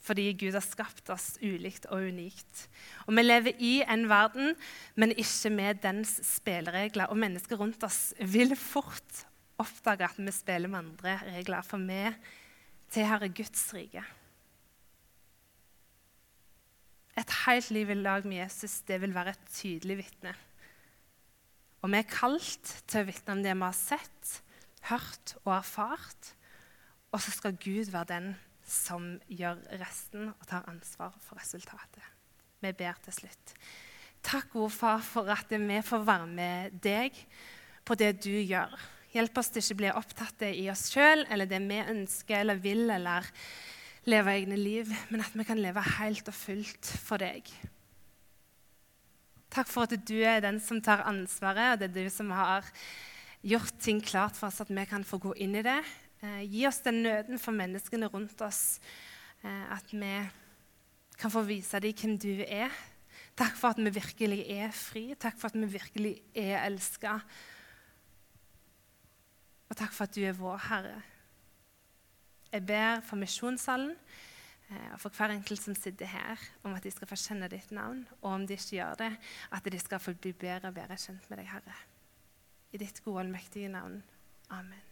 fordi 0.06 0.30
Gud 0.38 0.54
har 0.54 0.64
skapt 0.64 1.10
oss 1.10 1.34
ulikt 1.42 1.88
og 1.90 2.06
unikt. 2.06 2.66
Og 3.06 3.16
Vi 3.16 3.24
lever 3.24 3.58
i 3.58 3.72
en 3.82 4.06
verden, 4.08 4.54
men 4.94 5.14
ikke 5.14 5.50
med 5.50 5.82
dens 5.82 6.20
spilleregler. 6.22 7.10
Og 7.10 7.18
mennesker 7.18 7.58
rundt 7.58 7.82
oss 7.86 8.14
vil 8.20 8.54
fort 8.56 9.26
oppdage 9.58 10.06
at 10.06 10.20
vi 10.20 10.32
spiller 10.34 10.70
med 10.70 10.84
andre 10.84 11.18
regler, 11.32 11.62
for 11.66 11.82
vi 11.82 12.04
tilhører 12.92 13.34
Guds 13.34 13.66
rike. 13.74 14.04
Et 17.16 17.36
helt 17.46 17.70
liv 17.72 17.90
i 17.90 17.96
lag 17.96 18.26
med 18.28 18.42
Jesus 18.42 18.82
det 18.86 19.00
vil 19.00 19.14
være 19.16 19.32
et 19.32 19.46
tydelig 19.48 20.02
vitne. 20.02 20.34
Og 21.82 21.90
vi 21.92 22.00
er 22.00 22.10
kalt 22.10 22.72
til 22.86 23.02
å 23.02 23.06
vitne 23.08 23.36
om 23.36 23.44
det 23.44 23.54
vi 23.54 23.64
har 23.64 23.76
sett, 23.76 24.32
hørt 24.90 25.36
og 25.44 25.54
erfart. 25.56 26.34
Og 27.14 27.22
så 27.22 27.32
skal 27.32 27.56
Gud 27.56 27.90
være 27.94 28.10
den 28.10 28.34
som 28.66 29.14
gjør 29.30 29.60
resten 29.80 30.30
og 30.32 30.46
tar 30.48 30.66
ansvar 30.70 31.14
for 31.22 31.38
resultatet. 31.38 32.02
Vi 32.60 32.72
ber 32.74 32.98
til 33.04 33.14
slutt. 33.14 33.54
Takk, 34.26 34.50
gode 34.56 34.72
far, 34.74 35.04
for 35.06 35.30
at 35.30 35.52
vi 35.52 35.78
får 35.86 36.02
være 36.06 36.26
med 36.26 36.78
deg 36.82 37.14
på 37.86 37.94
det 37.98 38.16
du 38.24 38.32
gjør. 38.32 38.74
Hjelp 39.14 39.38
oss 39.38 39.52
til 39.52 39.62
ikke 39.62 39.76
å 39.76 39.80
bli 39.80 39.92
opptatt 40.00 40.44
i 40.50 40.66
oss 40.72 40.88
sjøl 40.92 41.22
eller 41.30 41.48
det 41.48 41.62
vi 41.62 41.78
ønsker 41.80 42.42
eller 42.42 42.58
vil, 42.60 42.88
eller 42.90 43.28
leve 44.06 44.34
egne 44.34 44.58
liv, 44.58 44.90
men 45.10 45.22
at 45.22 45.34
vi 45.34 45.46
kan 45.46 45.60
leve 45.62 45.82
helt 45.96 46.28
og 46.28 46.36
fullt 46.36 46.90
for 47.06 47.22
deg. 47.22 47.48
Takk 49.54 49.70
for 49.70 49.86
at 49.86 49.94
du 50.04 50.18
er 50.20 50.42
den 50.44 50.58
som 50.60 50.82
tar 50.84 51.06
ansvaret, 51.08 51.72
og 51.72 51.80
det 51.80 51.88
er 51.88 51.94
du 52.10 52.12
som 52.12 52.32
har 52.34 52.66
gjort 53.46 53.78
ting 53.80 54.02
klart 54.04 54.36
for 54.36 54.50
oss, 54.50 54.60
at 54.60 54.70
vi 54.74 54.84
kan 54.90 55.06
få 55.06 55.20
gå 55.22 55.32
inn 55.42 55.54
i 55.56 55.64
det. 55.64 55.78
Eh, 56.24 56.42
gi 56.48 56.64
oss 56.68 56.80
den 56.84 57.02
nøden 57.04 57.40
for 57.40 57.52
menneskene 57.52 58.08
rundt 58.08 58.40
oss, 58.44 58.80
eh, 59.44 59.72
at 59.72 59.92
vi 59.92 60.14
kan 61.18 61.32
få 61.32 61.42
vise 61.44 61.80
dem 61.80 61.92
hvem 61.92 62.18
du 62.18 62.44
er. 62.46 62.70
Takk 63.36 63.56
for 63.56 63.74
at 63.74 63.80
vi 63.80 63.90
virkelig 63.92 64.44
er 64.48 64.70
fri. 64.72 65.14
Takk 65.14 65.36
for 65.38 65.48
at 65.48 65.58
vi 65.60 65.66
virkelig 65.66 66.14
er 66.34 66.64
elska. 66.64 67.18
Og 69.68 69.76
takk 69.76 69.92
for 69.92 70.04
at 70.04 70.14
du 70.14 70.22
er 70.24 70.32
vår 70.32 70.56
Herre. 70.70 71.02
Jeg 72.52 72.64
ber 72.64 73.02
for 73.04 73.20
misjonssalen 73.20 73.92
eh, 74.70 74.92
og 74.94 75.00
for 75.02 75.10
hver 75.10 75.34
enkelt 75.34 75.60
som 75.60 75.76
sitter 75.76 76.06
her, 76.06 76.40
om 76.64 76.72
at 76.72 76.86
de 76.86 76.94
skal 76.94 77.10
få 77.10 77.18
kjenne 77.20 77.50
ditt 77.52 77.74
navn, 77.74 78.06
og 78.22 78.30
om 78.32 78.46
de 78.46 78.56
ikke 78.56 78.78
gjør 78.78 79.00
det, 79.02 79.12
at 79.52 79.72
de 79.72 79.82
skal 79.82 80.00
få 80.00 80.14
bli 80.14 80.32
bedre 80.32 80.70
og 80.70 80.78
bedre 80.78 80.96
kjent 80.96 81.28
med 81.28 81.42
deg, 81.42 81.50
Herre. 81.52 81.78
I 82.72 82.80
ditt 82.80 83.04
gode 83.04 83.26
og 83.26 83.34
mektige 83.34 83.68
navn. 83.68 84.02
Amen. 84.50 84.85